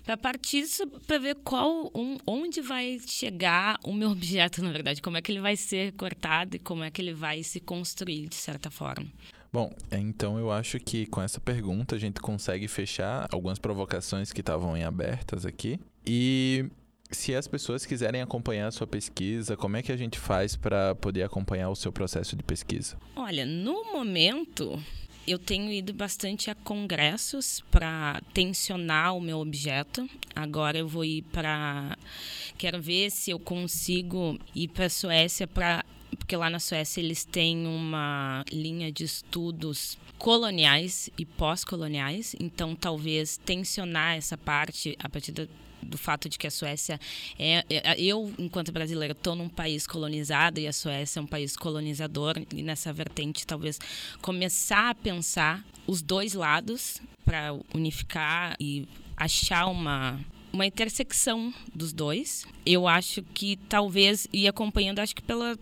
para 0.08 0.16
partir 0.16 0.62
disso, 0.62 0.88
para 1.06 1.18
ver 1.18 1.36
qual, 1.44 1.92
um, 1.94 2.18
onde 2.26 2.62
vai 2.62 2.98
chegar 3.06 3.78
o 3.84 3.94
meu 3.94 4.10
objeto, 4.16 4.64
na 4.64 4.72
verdade, 4.72 5.02
como 5.02 5.18
é 5.18 5.22
que 5.22 5.30
ele 5.30 5.42
vai 5.42 5.58
ser 5.58 5.92
cortado 5.92 6.56
e 6.56 6.60
como 6.60 6.82
é 6.82 6.90
que 6.90 7.02
ele 7.02 7.14
vai 7.14 7.44
se 7.44 7.60
construir 7.60 8.30
de 8.30 8.36
certa 8.36 8.72
forma. 8.72 9.06
Bom, 9.52 9.70
então 9.92 10.40
eu 10.40 10.50
acho 10.50 10.80
que 10.80 11.06
com 11.08 11.22
essa 11.22 11.42
pergunta 11.42 11.96
a 11.96 12.00
gente 12.00 12.22
consegue 12.22 12.70
fechar 12.70 13.28
algumas 13.30 13.60
provocações 13.60 14.32
que 14.32 14.40
estavam 14.40 14.78
em 14.78 14.84
abertas 14.86 15.46
aqui. 15.46 15.78
E 16.06 16.66
se 17.12 17.36
as 17.36 17.46
pessoas 17.46 17.86
quiserem 17.86 18.22
acompanhar 18.22 18.68
a 18.68 18.72
sua 18.72 18.88
pesquisa, 18.88 19.58
como 19.58 19.76
é 19.76 19.82
que 19.82 19.92
a 19.92 19.98
gente 19.98 20.18
faz 20.18 20.56
para 20.56 20.96
poder 20.96 21.24
acompanhar 21.24 21.70
o 21.70 21.76
seu 21.76 21.92
processo 21.92 22.34
de 22.36 22.44
pesquisa? 22.44 22.98
Olha, 23.14 23.46
no 23.46 23.92
momento 23.92 24.82
eu 25.28 25.38
tenho 25.38 25.70
ido 25.72 25.94
bastante 25.94 26.50
a 26.50 26.56
congressos 26.56 27.62
para 27.70 28.22
tensionar 28.34 29.14
o 29.14 29.20
meu 29.20 29.40
objeto. 29.40 30.10
Agora 30.34 30.78
eu 30.78 30.88
vou 30.88 31.04
ir 31.04 31.24
para 31.24 31.98
quero 32.58 32.82
ver 32.82 33.12
se 33.12 33.32
eu 33.32 33.38
consigo 33.38 34.40
ir 34.56 34.70
para 34.70 34.86
a 34.86 34.90
Suécia 34.90 35.46
para 35.46 35.84
porque 36.28 36.36
lá 36.36 36.50
na 36.50 36.60
Suécia 36.60 37.00
eles 37.00 37.24
têm 37.24 37.66
uma 37.66 38.44
linha 38.52 38.92
de 38.92 39.06
estudos 39.06 39.98
coloniais 40.18 41.10
e 41.18 41.26
pós-coloniais, 41.26 42.36
então 42.38 42.76
talvez 42.76 43.38
tensionar 43.38 44.18
essa 44.18 44.38
parte 44.38 44.98
a 45.00 45.08
partir 45.08 45.32
do 45.82 45.98
fato 45.98 46.28
de 46.28 46.38
que 46.38 46.46
a 46.46 46.52
Suécia 46.52 47.00
é, 47.40 47.64
é 47.70 48.02
eu 48.02 48.34
enquanto 48.38 48.74
brasileira 48.74 49.14
estou 49.14 49.38
num 49.38 49.48
país 49.48 49.88
colonizado 49.88 50.60
e 50.60 50.68
a 50.68 50.74
Suécia 50.74 51.22
é 51.22 51.24
um 51.24 51.26
país 51.26 51.56
colonizador 51.56 52.36
e 52.54 52.62
nessa 52.62 52.92
vertente 52.92 53.48
talvez 53.48 53.80
começar 54.22 54.90
a 54.90 54.96
pensar 54.96 55.64
os 55.88 56.02
dois 56.02 56.34
lados 56.34 57.00
para 57.24 57.58
unificar 57.74 58.58
e 58.60 58.86
achar 59.16 59.68
uma 59.68 60.20
uma 60.52 60.66
intersecção 60.66 61.54
dos 61.74 61.94
dois. 61.94 62.46
Eu 62.66 62.88
acho 62.88 63.22
que 63.22 63.58
talvez 63.70 64.28
ir 64.34 64.48
acompanhando, 64.48 65.00
acho 65.00 65.16
que 65.16 65.22
pela 65.22 65.58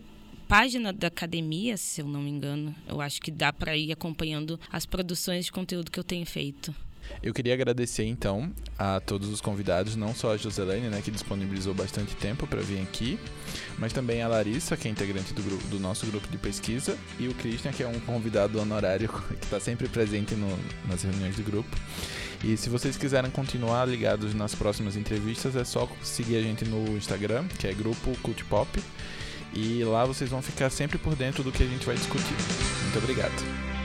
página 0.48 0.92
da 0.92 1.08
academia, 1.08 1.76
se 1.76 2.00
eu 2.00 2.06
não 2.06 2.22
me 2.22 2.30
engano, 2.30 2.74
eu 2.88 3.00
acho 3.00 3.20
que 3.20 3.30
dá 3.30 3.52
para 3.52 3.76
ir 3.76 3.92
acompanhando 3.92 4.58
as 4.70 4.86
produções 4.86 5.46
de 5.46 5.52
conteúdo 5.52 5.90
que 5.90 5.98
eu 5.98 6.04
tenho 6.04 6.24
feito. 6.24 6.74
Eu 7.22 7.32
queria 7.32 7.54
agradecer 7.54 8.04
então 8.04 8.52
a 8.76 8.98
todos 9.00 9.28
os 9.28 9.40
convidados, 9.40 9.94
não 9.94 10.12
só 10.14 10.32
a 10.32 10.36
Joselene, 10.36 10.88
né, 10.88 11.00
que 11.00 11.10
disponibilizou 11.10 11.72
bastante 11.72 12.16
tempo 12.16 12.46
para 12.46 12.60
vir 12.60 12.80
aqui, 12.82 13.18
mas 13.78 13.92
também 13.92 14.22
a 14.22 14.28
Larissa, 14.28 14.76
que 14.76 14.88
é 14.88 14.90
integrante 14.90 15.32
do, 15.32 15.42
grupo, 15.42 15.66
do 15.68 15.78
nosso 15.78 16.04
grupo 16.06 16.26
de 16.28 16.36
pesquisa, 16.36 16.98
e 17.18 17.28
o 17.28 17.34
Christian, 17.34 17.72
que 17.72 17.82
é 17.82 17.86
um 17.86 18.00
convidado 18.00 18.58
honorário 18.58 19.08
que 19.38 19.44
está 19.44 19.60
sempre 19.60 19.88
presente 19.88 20.34
no, 20.34 20.48
nas 20.88 21.02
reuniões 21.02 21.36
do 21.36 21.44
grupo. 21.44 21.76
E 22.44 22.56
se 22.56 22.68
vocês 22.68 22.96
quiserem 22.96 23.30
continuar 23.30 23.86
ligados 23.86 24.34
nas 24.34 24.54
próximas 24.54 24.96
entrevistas, 24.96 25.56
é 25.56 25.64
só 25.64 25.88
seguir 26.02 26.36
a 26.36 26.42
gente 26.42 26.64
no 26.64 26.96
Instagram, 26.96 27.46
que 27.48 27.66
é 27.66 27.72
Grupo 27.72 28.16
Cult 28.20 28.44
Pop. 28.44 28.68
E 29.56 29.82
lá 29.84 30.04
vocês 30.04 30.28
vão 30.28 30.42
ficar 30.42 30.68
sempre 30.68 30.98
por 30.98 31.16
dentro 31.16 31.42
do 31.42 31.50
que 31.50 31.62
a 31.62 31.66
gente 31.66 31.86
vai 31.86 31.96
discutir. 31.96 32.36
Muito 32.82 32.98
obrigado. 32.98 33.75